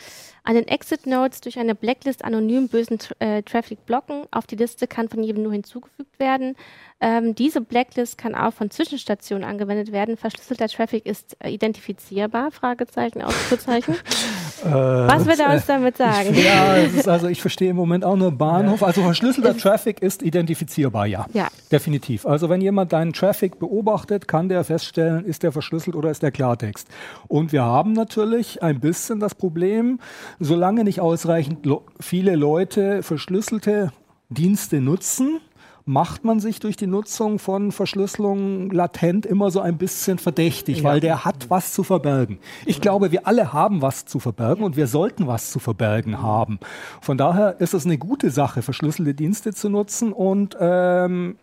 an 0.48 0.54
den 0.54 0.66
Exit 0.66 1.06
Notes 1.06 1.42
durch 1.42 1.58
eine 1.58 1.74
Blacklist 1.74 2.24
anonym 2.24 2.68
bösen 2.68 2.98
äh, 3.18 3.42
Traffic 3.42 3.84
blocken. 3.84 4.22
Auf 4.30 4.46
die 4.46 4.56
Liste 4.56 4.86
kann 4.86 5.10
von 5.10 5.22
jedem 5.22 5.42
nur 5.42 5.52
hinzugefügt 5.52 6.18
werden. 6.18 6.56
Ähm, 7.00 7.34
diese 7.34 7.60
Blacklist 7.60 8.18
kann 8.18 8.34
auch 8.34 8.52
von 8.52 8.70
Zwischenstationen 8.70 9.44
angewendet 9.44 9.92
werden. 9.92 10.16
Verschlüsselter 10.16 10.66
Traffic 10.66 11.06
ist 11.06 11.36
äh, 11.38 11.50
identifizierbar? 11.50 12.50
Fragezeichen, 12.50 13.22
Ausrufezeichen. 13.22 13.94
äh, 14.64 14.68
Was 14.68 15.26
will 15.26 15.38
er 15.38 15.52
uns 15.52 15.66
damit 15.66 15.96
sagen? 15.96 16.30
Ich, 16.32 16.44
ja, 16.44 16.74
also 17.06 17.28
ich 17.28 17.40
verstehe 17.40 17.70
im 17.70 17.76
Moment 17.76 18.04
auch 18.04 18.16
nur 18.16 18.32
Bahnhof. 18.32 18.82
Also 18.82 19.02
verschlüsselter 19.02 19.56
Traffic 19.56 20.02
ist 20.02 20.22
identifizierbar, 20.22 21.06
ja. 21.06 21.26
Ja. 21.34 21.48
Definitiv. 21.70 22.26
Also 22.26 22.48
wenn 22.48 22.60
jemand 22.60 22.92
deinen 22.92 23.12
Traffic 23.12 23.60
beobachtet, 23.60 24.26
kann 24.26 24.48
der 24.48 24.64
feststellen, 24.64 25.24
ist 25.24 25.44
der 25.44 25.52
verschlüsselt 25.52 25.94
oder 25.94 26.10
ist 26.10 26.22
der 26.24 26.32
Klartext. 26.32 26.88
Und 27.28 27.52
wir 27.52 27.62
haben 27.62 27.92
natürlich 27.92 28.60
ein 28.62 28.80
bisschen 28.80 29.20
das 29.20 29.36
Problem, 29.36 30.00
solange 30.40 30.84
nicht 30.84 31.00
ausreichend 31.00 31.66
viele 32.00 32.36
Leute 32.36 33.02
verschlüsselte 33.02 33.92
Dienste 34.28 34.80
nutzen, 34.80 35.40
macht 35.88 36.22
man 36.22 36.38
sich 36.38 36.60
durch 36.60 36.76
die 36.76 36.86
Nutzung 36.86 37.38
von 37.38 37.72
Verschlüsselung 37.72 38.70
latent 38.70 39.24
immer 39.24 39.50
so 39.50 39.60
ein 39.60 39.78
bisschen 39.78 40.18
verdächtig, 40.18 40.78
ja. 40.78 40.84
weil 40.84 41.00
der 41.00 41.24
hat 41.24 41.48
was 41.48 41.72
zu 41.72 41.82
verbergen. 41.82 42.38
Ich 42.66 42.82
glaube, 42.82 43.10
wir 43.10 43.26
alle 43.26 43.54
haben 43.54 43.80
was 43.80 44.04
zu 44.04 44.18
verbergen 44.18 44.64
und 44.64 44.76
wir 44.76 44.86
sollten 44.86 45.26
was 45.26 45.50
zu 45.50 45.58
verbergen 45.58 46.20
haben. 46.20 46.60
Von 47.00 47.16
daher 47.16 47.58
ist 47.60 47.72
es 47.72 47.86
eine 47.86 47.96
gute 47.96 48.30
Sache, 48.30 48.60
verschlüsselte 48.60 49.14
Dienste 49.14 49.54
zu 49.54 49.70
nutzen 49.70 50.12
und 50.12 50.58
ähm, 50.60 51.38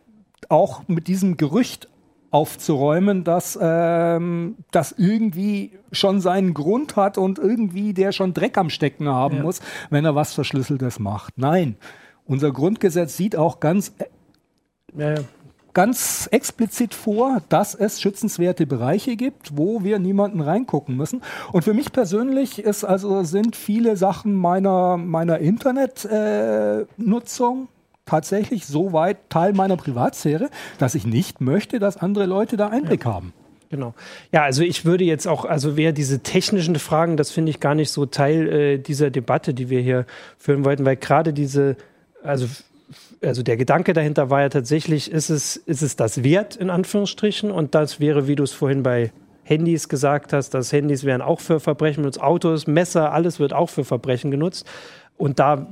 auch 0.48 0.88
mit 0.88 1.08
diesem 1.08 1.38
Gerücht 1.38 1.90
aufzuräumen, 2.36 3.24
dass 3.24 3.58
ähm, 3.62 4.58
das 4.72 4.94
irgendwie 4.98 5.72
schon 5.94 6.20
seinen 6.20 6.54
Grund 6.54 6.98
hat 6.98 7.18
und 7.18 7.40
irgendwie 7.40 7.94
der 7.94 8.12
schon 8.12 8.34
Dreck 8.34 8.58
am 8.58 8.70
Stecken 8.70 9.08
haben 9.08 9.38
ja. 9.38 9.44
muss, 9.44 9.62
wenn 9.90 10.04
er 10.04 10.16
was 10.16 10.34
Verschlüsseltes 10.34 11.00
macht. 11.00 11.38
Nein, 11.38 11.78
unser 12.26 12.52
Grundgesetz 12.52 13.16
sieht 13.16 13.38
auch 13.38 13.62
ganz 13.62 13.94
ja, 14.98 15.12
ja. 15.12 15.22
ganz 15.74 16.28
explizit 16.30 16.94
vor, 16.94 17.42
dass 17.48 17.74
es 17.74 18.02
schützenswerte 18.02 18.68
Bereiche 18.68 19.16
gibt, 19.16 19.58
wo 19.58 19.86
wir 19.86 19.98
niemanden 19.98 20.42
reingucken 20.42 20.98
müssen. 20.98 21.22
Und 21.54 21.64
für 21.64 21.74
mich 21.74 21.94
persönlich 21.94 22.60
ist 22.60 22.84
also 22.84 23.24
sind 23.24 23.56
viele 23.56 23.96
Sachen 23.96 24.34
meiner 24.34 24.98
meiner 24.98 25.40
Internetnutzung 25.40 27.64
äh, 27.64 27.75
tatsächlich 28.06 28.66
so 28.66 28.94
weit 28.94 29.30
Teil 29.30 29.54
meiner 29.54 29.78
Privatsphäre, 29.78 30.50
dass 30.78 30.96
ich 30.96 31.06
nicht 31.06 31.42
möchte, 31.42 31.80
dass 31.80 31.98
andere 31.98 32.26
Leute 32.26 32.58
da 32.58 32.68
Einblick 32.68 33.06
ja. 33.06 33.14
haben. 33.14 33.34
Genau. 33.70 33.94
Ja, 34.32 34.44
also 34.44 34.62
ich 34.62 34.86
würde 34.86 35.04
jetzt 35.04 35.28
auch, 35.28 35.44
also 35.44 35.76
wer 35.76 35.92
diese 35.92 36.20
technischen 36.20 36.76
Fragen, 36.76 37.18
das 37.18 37.32
finde 37.32 37.50
ich 37.50 37.60
gar 37.60 37.76
nicht 37.76 37.90
so 37.90 38.06
Teil 38.06 38.48
äh, 38.48 38.78
dieser 38.78 39.10
Debatte, 39.10 39.54
die 39.54 39.70
wir 39.70 39.82
hier 39.82 40.06
führen 40.38 40.64
wollten, 40.64 40.86
weil 40.86 40.98
gerade 40.98 41.34
diese, 41.34 41.76
also 42.24 42.48
also 43.22 43.44
der 43.44 43.58
Gedanke 43.58 43.94
dahinter 43.94 44.30
war 44.30 44.42
ja 44.42 44.50
tatsächlich, 44.50 45.12
ist 45.12 45.30
es, 45.30 45.56
ist 45.56 45.82
es 45.82 45.96
das 45.96 46.24
wert, 46.24 46.56
in 46.56 46.70
Anführungsstrichen? 46.70 47.52
Und 47.52 47.76
das 47.76 48.00
wäre, 48.00 48.28
wie 48.28 48.36
du 48.36 48.44
es 48.44 48.52
vorhin 48.52 48.84
bei 48.84 49.12
Handys 49.44 49.90
gesagt 49.90 50.34
hast, 50.34 50.52
dass 50.52 50.72
Handys 50.72 51.04
werden 51.04 51.22
auch 51.22 51.40
für 51.40 51.60
Verbrechen 51.60 52.04
benutzt, 52.04 52.22
Autos, 52.22 52.68
Messer, 52.68 53.12
alles 53.14 53.40
wird 53.40 53.54
auch 53.54 53.70
für 53.70 53.84
Verbrechen 53.84 54.32
genutzt. 54.32 54.66
Und 55.18 55.40
da 55.40 55.68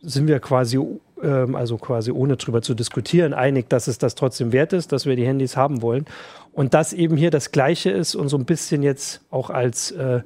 sind 0.00 0.26
wir 0.28 0.40
quasi, 0.40 0.80
also 1.22 1.78
quasi 1.78 2.10
ohne 2.10 2.36
drüber 2.36 2.62
zu 2.62 2.74
diskutieren, 2.74 3.32
einig, 3.32 3.68
dass 3.68 3.86
es 3.88 3.98
das 3.98 4.14
trotzdem 4.14 4.52
wert 4.52 4.72
ist, 4.72 4.92
dass 4.92 5.06
wir 5.06 5.16
die 5.16 5.26
Handys 5.26 5.56
haben 5.56 5.82
wollen. 5.82 6.06
Und 6.52 6.74
dass 6.74 6.92
eben 6.92 7.16
hier 7.16 7.30
das 7.30 7.52
Gleiche 7.52 7.90
ist 7.90 8.14
und 8.14 8.28
so 8.28 8.36
ein 8.38 8.44
bisschen 8.44 8.82
jetzt 8.82 9.20
auch 9.30 9.50
als 9.50 9.90
äh, 9.90 10.20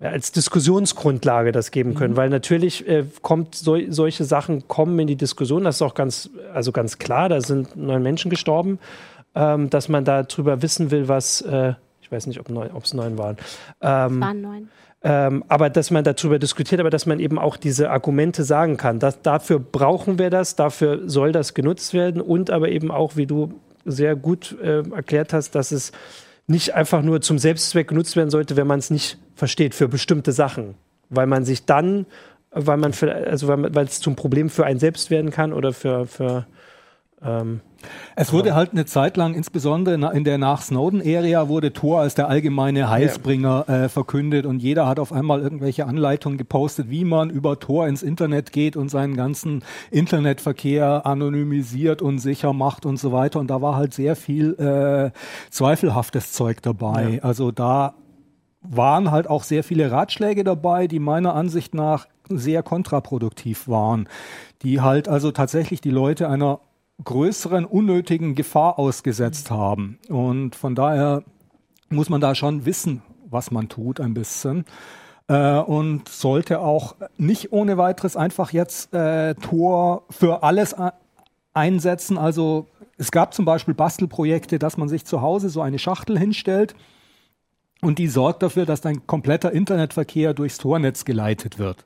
als 0.00 0.32
Diskussionsgrundlage 0.32 1.52
das 1.52 1.70
geben 1.70 1.94
können, 1.94 2.14
mhm. 2.14 2.16
weil 2.16 2.30
natürlich 2.30 2.88
äh, 2.88 3.04
kommt 3.22 3.54
so, 3.54 3.76
solche 3.90 4.24
Sachen 4.24 4.66
kommen 4.66 4.98
in 4.98 5.06
die 5.06 5.16
Diskussion, 5.16 5.64
das 5.64 5.76
ist 5.76 5.82
auch 5.82 5.94
ganz, 5.94 6.30
also 6.54 6.72
ganz 6.72 6.98
klar, 6.98 7.28
da 7.28 7.40
sind 7.40 7.76
neun 7.76 8.02
Menschen 8.02 8.30
gestorben, 8.30 8.78
ähm, 9.34 9.68
dass 9.68 9.88
man 9.88 10.04
darüber 10.04 10.62
wissen 10.62 10.90
will, 10.90 11.08
was, 11.08 11.42
äh, 11.42 11.74
ich 12.00 12.10
weiß 12.10 12.26
nicht, 12.26 12.40
ob 12.40 12.48
es 12.82 12.94
neun 12.94 13.18
waren. 13.18 13.36
Ähm, 13.82 14.14
es 14.14 14.20
waren 14.20 14.40
neun. 14.40 14.68
Ähm, 15.02 15.44
aber 15.48 15.70
dass 15.70 15.90
man 15.90 16.04
darüber 16.04 16.38
diskutiert, 16.38 16.80
aber 16.80 16.90
dass 16.90 17.06
man 17.06 17.20
eben 17.20 17.38
auch 17.38 17.56
diese 17.56 17.90
Argumente 17.90 18.44
sagen 18.44 18.76
kann. 18.76 18.98
Dass, 18.98 19.22
dafür 19.22 19.58
brauchen 19.58 20.18
wir 20.18 20.28
das, 20.28 20.56
dafür 20.56 21.08
soll 21.08 21.32
das 21.32 21.54
genutzt 21.54 21.94
werden 21.94 22.20
und 22.20 22.50
aber 22.50 22.68
eben 22.68 22.90
auch, 22.90 23.16
wie 23.16 23.26
du 23.26 23.60
sehr 23.86 24.14
gut 24.14 24.56
äh, 24.62 24.82
erklärt 24.90 25.32
hast, 25.32 25.54
dass 25.54 25.72
es 25.72 25.92
nicht 26.46 26.74
einfach 26.74 27.00
nur 27.00 27.22
zum 27.22 27.38
Selbstzweck 27.38 27.88
genutzt 27.88 28.16
werden 28.16 28.28
sollte, 28.28 28.56
wenn 28.56 28.66
man 28.66 28.78
es 28.78 28.90
nicht 28.90 29.18
versteht 29.34 29.74
für 29.74 29.88
bestimmte 29.88 30.32
Sachen, 30.32 30.74
weil 31.08 31.26
man 31.26 31.44
sich 31.44 31.64
dann, 31.64 32.04
weil 32.50 32.76
man 32.76 32.92
für, 32.92 33.14
also 33.14 33.48
weil 33.48 33.84
es 33.86 34.00
zum 34.00 34.16
Problem 34.16 34.50
für 34.50 34.66
einen 34.66 34.80
selbst 34.80 35.10
werden 35.10 35.30
kann 35.30 35.54
oder 35.54 35.72
für, 35.72 36.06
für 36.06 36.46
ähm, 37.22 37.60
es 38.16 38.32
wurde 38.32 38.54
halt 38.54 38.72
eine 38.72 38.84
Zeit 38.84 39.16
lang, 39.16 39.34
insbesondere 39.34 40.14
in 40.14 40.24
der 40.24 40.38
nach 40.38 40.62
Snowden-Area, 40.62 41.48
wurde 41.48 41.72
Tor 41.72 42.00
als 42.00 42.14
der 42.14 42.28
allgemeine 42.28 42.90
Heilsbringer 42.90 43.68
äh, 43.68 43.88
verkündet 43.88 44.46
und 44.46 44.60
jeder 44.60 44.86
hat 44.86 44.98
auf 44.98 45.12
einmal 45.12 45.40
irgendwelche 45.40 45.86
Anleitungen 45.86 46.38
gepostet, 46.38 46.90
wie 46.90 47.04
man 47.04 47.30
über 47.30 47.58
Tor 47.58 47.86
ins 47.88 48.02
Internet 48.02 48.52
geht 48.52 48.76
und 48.76 48.90
seinen 48.90 49.16
ganzen 49.16 49.64
Internetverkehr 49.90 51.06
anonymisiert 51.06 52.02
und 52.02 52.18
sicher 52.18 52.52
macht 52.52 52.86
und 52.86 52.98
so 52.98 53.12
weiter. 53.12 53.40
Und 53.40 53.48
da 53.48 53.62
war 53.62 53.76
halt 53.76 53.94
sehr 53.94 54.16
viel 54.16 54.54
äh, 54.54 55.10
zweifelhaftes 55.50 56.32
Zeug 56.32 56.62
dabei. 56.62 57.14
Ja. 57.14 57.22
Also 57.22 57.50
da 57.50 57.94
waren 58.62 59.10
halt 59.10 59.28
auch 59.28 59.42
sehr 59.42 59.64
viele 59.64 59.90
Ratschläge 59.90 60.44
dabei, 60.44 60.86
die 60.86 60.98
meiner 60.98 61.34
Ansicht 61.34 61.74
nach 61.74 62.06
sehr 62.28 62.62
kontraproduktiv 62.62 63.68
waren, 63.68 64.08
die 64.62 64.80
halt 64.80 65.08
also 65.08 65.32
tatsächlich 65.32 65.80
die 65.80 65.90
Leute 65.90 66.28
einer 66.28 66.60
größeren 67.04 67.64
unnötigen 67.64 68.34
Gefahr 68.34 68.78
ausgesetzt 68.78 69.50
haben. 69.50 69.98
Und 70.08 70.54
von 70.54 70.74
daher 70.74 71.24
muss 71.88 72.08
man 72.08 72.20
da 72.20 72.34
schon 72.34 72.64
wissen, 72.66 73.02
was 73.28 73.50
man 73.50 73.68
tut, 73.68 74.00
ein 74.00 74.14
bisschen. 74.14 74.64
Äh, 75.28 75.58
und 75.58 76.08
sollte 76.08 76.60
auch 76.60 76.96
nicht 77.16 77.52
ohne 77.52 77.78
weiteres 77.78 78.16
einfach 78.16 78.52
jetzt 78.52 78.92
äh, 78.92 79.34
Tor 79.34 80.04
für 80.10 80.42
alles 80.42 80.74
einsetzen. 81.52 82.18
Also 82.18 82.66
es 82.96 83.10
gab 83.10 83.34
zum 83.34 83.44
Beispiel 83.44 83.74
Bastelprojekte, 83.74 84.58
dass 84.58 84.76
man 84.76 84.88
sich 84.88 85.04
zu 85.04 85.22
Hause 85.22 85.48
so 85.48 85.62
eine 85.62 85.78
Schachtel 85.78 86.18
hinstellt 86.18 86.74
und 87.80 87.98
die 87.98 88.08
sorgt 88.08 88.42
dafür, 88.42 88.66
dass 88.66 88.80
dein 88.80 89.06
kompletter 89.06 89.52
Internetverkehr 89.52 90.34
durchs 90.34 90.58
Tornetz 90.58 91.04
geleitet 91.04 91.58
wird. 91.58 91.84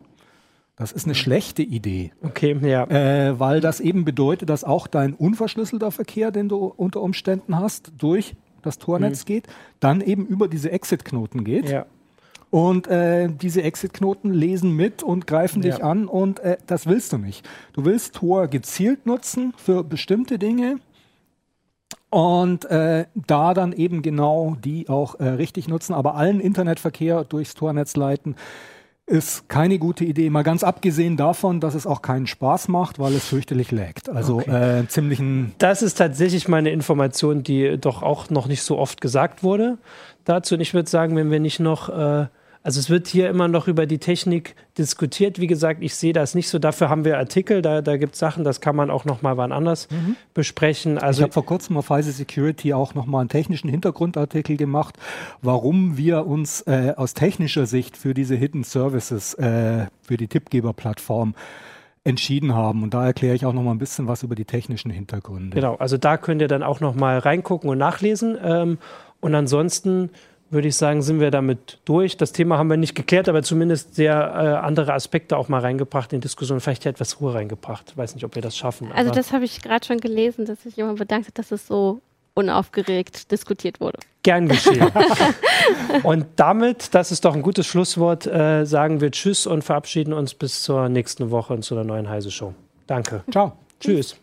Das 0.77 0.91
ist 0.91 1.05
eine 1.05 1.15
schlechte 1.15 1.63
Idee. 1.63 2.13
Okay, 2.23 2.59
ja. 2.63 2.85
Äh, 2.85 3.39
weil 3.39 3.61
das 3.61 3.79
eben 3.79 4.05
bedeutet, 4.05 4.51
dass 4.51 4.65
auch 4.65 4.89
dein 4.89 5.15
unverschlüsselter 5.15 5.93
Verkehr, 5.93 6.33
den 6.33 6.49
du 6.49 6.65
unter 6.67 7.01
Umständen 7.01 7.57
hast, 7.59 7.93
durch 7.99 8.35
das 8.63 8.79
Tornetz 8.79 9.23
mhm. 9.23 9.27
geht, 9.27 9.47
dann 9.79 10.01
eben 10.01 10.27
über 10.27 10.49
diese 10.49 10.73
Exit-Knoten 10.73 11.45
geht. 11.45 11.69
Ja. 11.69 11.87
Und 12.51 12.87
äh, 12.89 13.29
diese 13.31 13.63
Exit-Knoten 13.63 14.33
lesen 14.33 14.73
mit 14.75 15.03
und 15.03 15.27
greifen 15.27 15.63
ja. 15.63 15.71
dich 15.71 15.85
an 15.85 16.07
und 16.07 16.41
äh, 16.41 16.57
das 16.67 16.87
willst 16.87 17.13
du 17.13 17.19
nicht. 17.19 17.49
Du 17.73 17.85
willst 17.85 18.15
Tor 18.15 18.49
gezielt 18.49 19.07
nutzen 19.07 19.55
für 19.57 19.85
bestimmte 19.85 20.39
Dinge 20.39 20.79
und 22.11 22.65
äh, 22.67 23.07
da 23.15 23.55
dann 23.55 23.73
eben 23.73 24.03
genau 24.03 24.57
die 24.65 24.89
auch 24.89 25.19
äh, 25.19 25.31
richtig 25.31 25.67
nutzen, 25.67 25.95
aber 25.95 26.15
allen 26.15 26.41
Internetverkehr 26.41 27.25
durchs 27.25 27.55
Tornetz 27.55 27.97
leiten 27.97 28.37
ist 29.07 29.49
keine 29.49 29.79
gute 29.79 30.05
Idee. 30.05 30.31
Mal 30.31 30.43
ganz 30.43 30.65
abgesehen 30.65 31.17
davon, 31.17 31.61
dass 31.61 31.75
es 31.75 31.87
auch 31.87 32.01
keinen 32.01 32.27
Spaß 32.27 32.69
macht, 32.69 32.99
weil 32.99 33.15
es 33.15 33.27
fürchterlich 33.27 33.71
laggt. 33.71 34.09
Also 34.09 34.37
okay. 34.37 34.81
äh, 34.81 34.89
ziemlich 34.89 35.21
Das 35.59 35.83
ist 35.83 35.97
tatsächlich 35.97 36.49
meine 36.49 36.71
Information, 36.71 37.43
die 37.43 37.77
doch 37.79 38.03
auch 38.03 38.31
noch 38.31 38.47
nicht 38.47 38.63
so 38.63 38.79
oft 38.79 39.01
gesagt 39.01 39.43
wurde 39.43 39.79
dazu. 40.25 40.55
Und 40.55 40.63
ich 40.63 40.73
würde 40.73 40.89
sagen, 40.89 41.17
wenn 41.17 41.31
wir 41.31 41.41
nicht 41.41 41.61
noch 41.61 41.91
äh, 41.91 42.27
also 42.65 42.81
es 42.81 42.89
wird 42.89 43.07
hier 43.09 43.29
immer 43.29 43.47
noch 43.47 43.69
über 43.69 43.85
die 43.85 43.99
Technik 43.99 44.57
diskutiert. 44.79 45.39
Wie 45.39 45.47
gesagt, 45.47 45.83
ich 45.83 45.95
sehe 45.95 46.15
das 46.15 46.35
nicht 46.35 46.49
so. 46.49 46.59
Dafür 46.59 46.89
haben 46.89 47.05
wir 47.05 47.19
Artikel, 47.19 47.61
da, 47.61 47.83
da 47.83 47.99
gibt 47.99 48.15
es 48.15 48.19
Sachen, 48.19 48.43
das 48.43 48.63
kann 48.63 48.75
man 48.75 48.91
auch 48.91 49.05
noch 49.05 49.21
mal 49.21 49.37
wann 49.37 49.53
anders 49.53 49.87
mhm. 49.91 50.17
besprechen. 50.33 50.97
Also 50.97 51.21
ich 51.21 51.23
habe 51.25 51.33
vor 51.35 51.45
kurzem 51.45 51.77
auf 51.77 51.91
Heise 51.91 52.11
Security 52.11 52.73
auch 52.73 52.95
noch 52.95 53.05
mal 53.05 53.21
einen 53.21 53.29
technischen 53.29 53.69
Hintergrundartikel 53.69 54.57
gemacht, 54.57 54.97
warum 55.43 55.99
wir 55.99 56.27
uns 56.27 56.63
äh, 56.63 56.95
aus 56.97 57.13
technischer 57.13 57.67
Sicht 57.67 57.99
für 57.99 58.15
diese 58.15 58.35
Hidden 58.35 58.65
Services, 58.65 59.35
äh, 59.35 59.87
für 60.01 60.17
die 60.17 60.27
Tippgeberplattform 60.27 61.35
entschieden 62.03 62.55
haben. 62.55 62.83
Und 62.83 62.95
da 62.95 63.05
erkläre 63.05 63.35
ich 63.35 63.45
auch 63.45 63.53
noch 63.53 63.63
mal 63.63 63.73
ein 63.73 63.79
bisschen 63.79 64.09
was 64.09 64.23
über 64.23 64.35
die 64.35 64.47
technischen 64.47 64.91
Hintergründe. 64.91 65.55
Genau, 65.55 65.75
also 65.75 65.99
da 65.99 66.17
könnt 66.17 66.41
ihr 66.41 66.49
dann 66.49 66.63
auch 66.63 66.81
noch 66.81 66.95
mal 66.95 67.19
reingucken 67.19 67.69
und 67.69 67.77
nachlesen. 67.77 68.39
Ähm, 68.43 68.79
und 69.21 69.35
ansonsten 69.35 70.09
würde 70.55 70.69
ich 70.69 70.77
sagen, 70.77 71.03
sind 71.03 71.21
wir 71.21 71.31
damit 71.31 71.79
durch. 71.85 72.17
Das 72.17 72.33
Thema 72.33 72.57
haben 72.57 72.71
wir 72.71 72.77
nicht 72.77 72.95
geklärt, 72.95 73.29
aber 73.29 73.43
zumindest 73.43 73.95
sehr 73.95 74.15
äh, 74.15 74.65
andere 74.67 74.95
Aspekte 74.95 75.37
auch 75.37 75.49
mal 75.49 75.61
reingebracht 75.61 76.13
in 76.13 76.21
die 76.21 76.25
Diskussion. 76.25 76.61
Vielleicht 76.61 76.87
etwas 76.87 77.21
Ruhe 77.21 77.35
reingebracht. 77.35 77.91
Ich 77.91 77.97
weiß 77.97 78.15
nicht, 78.15 78.25
ob 78.25 78.35
wir 78.35 78.43
das 78.43 78.57
schaffen. 78.57 78.91
Also 78.93 79.11
das 79.11 79.33
habe 79.33 79.45
ich 79.45 79.61
gerade 79.61 79.85
schon 79.85 79.99
gelesen, 79.99 80.47
dass 80.47 80.63
sich 80.63 80.77
jemand 80.77 80.99
bedankt 80.99 81.27
hat, 81.27 81.39
dass 81.39 81.53
es 81.53 81.67
so 81.67 82.01
unaufgeregt 82.35 83.31
diskutiert 83.31 83.81
wurde. 83.81 83.99
Gern 84.23 84.49
geschehen. 84.49 84.91
und 86.03 86.27
damit, 86.37 86.95
das 86.95 87.13
ist 87.13 87.25
doch 87.25 87.35
ein 87.35 87.43
gutes 87.43 87.67
Schlusswort, 87.67 88.27
äh, 88.27 88.65
sagen 88.65 89.01
wir 89.01 89.11
Tschüss 89.11 89.47
und 89.47 89.63
verabschieden 89.63 90.13
uns 90.13 90.35
bis 90.35 90.63
zur 90.63 90.89
nächsten 90.89 91.31
Woche 91.31 91.53
und 91.53 91.63
zu 91.63 91.75
der 91.75 91.85
neuen 91.85 92.09
Heise 92.09 92.31
Show. 92.31 92.55
Danke. 92.87 93.23
Ciao. 93.31 93.53
Tschüss. 93.81 94.17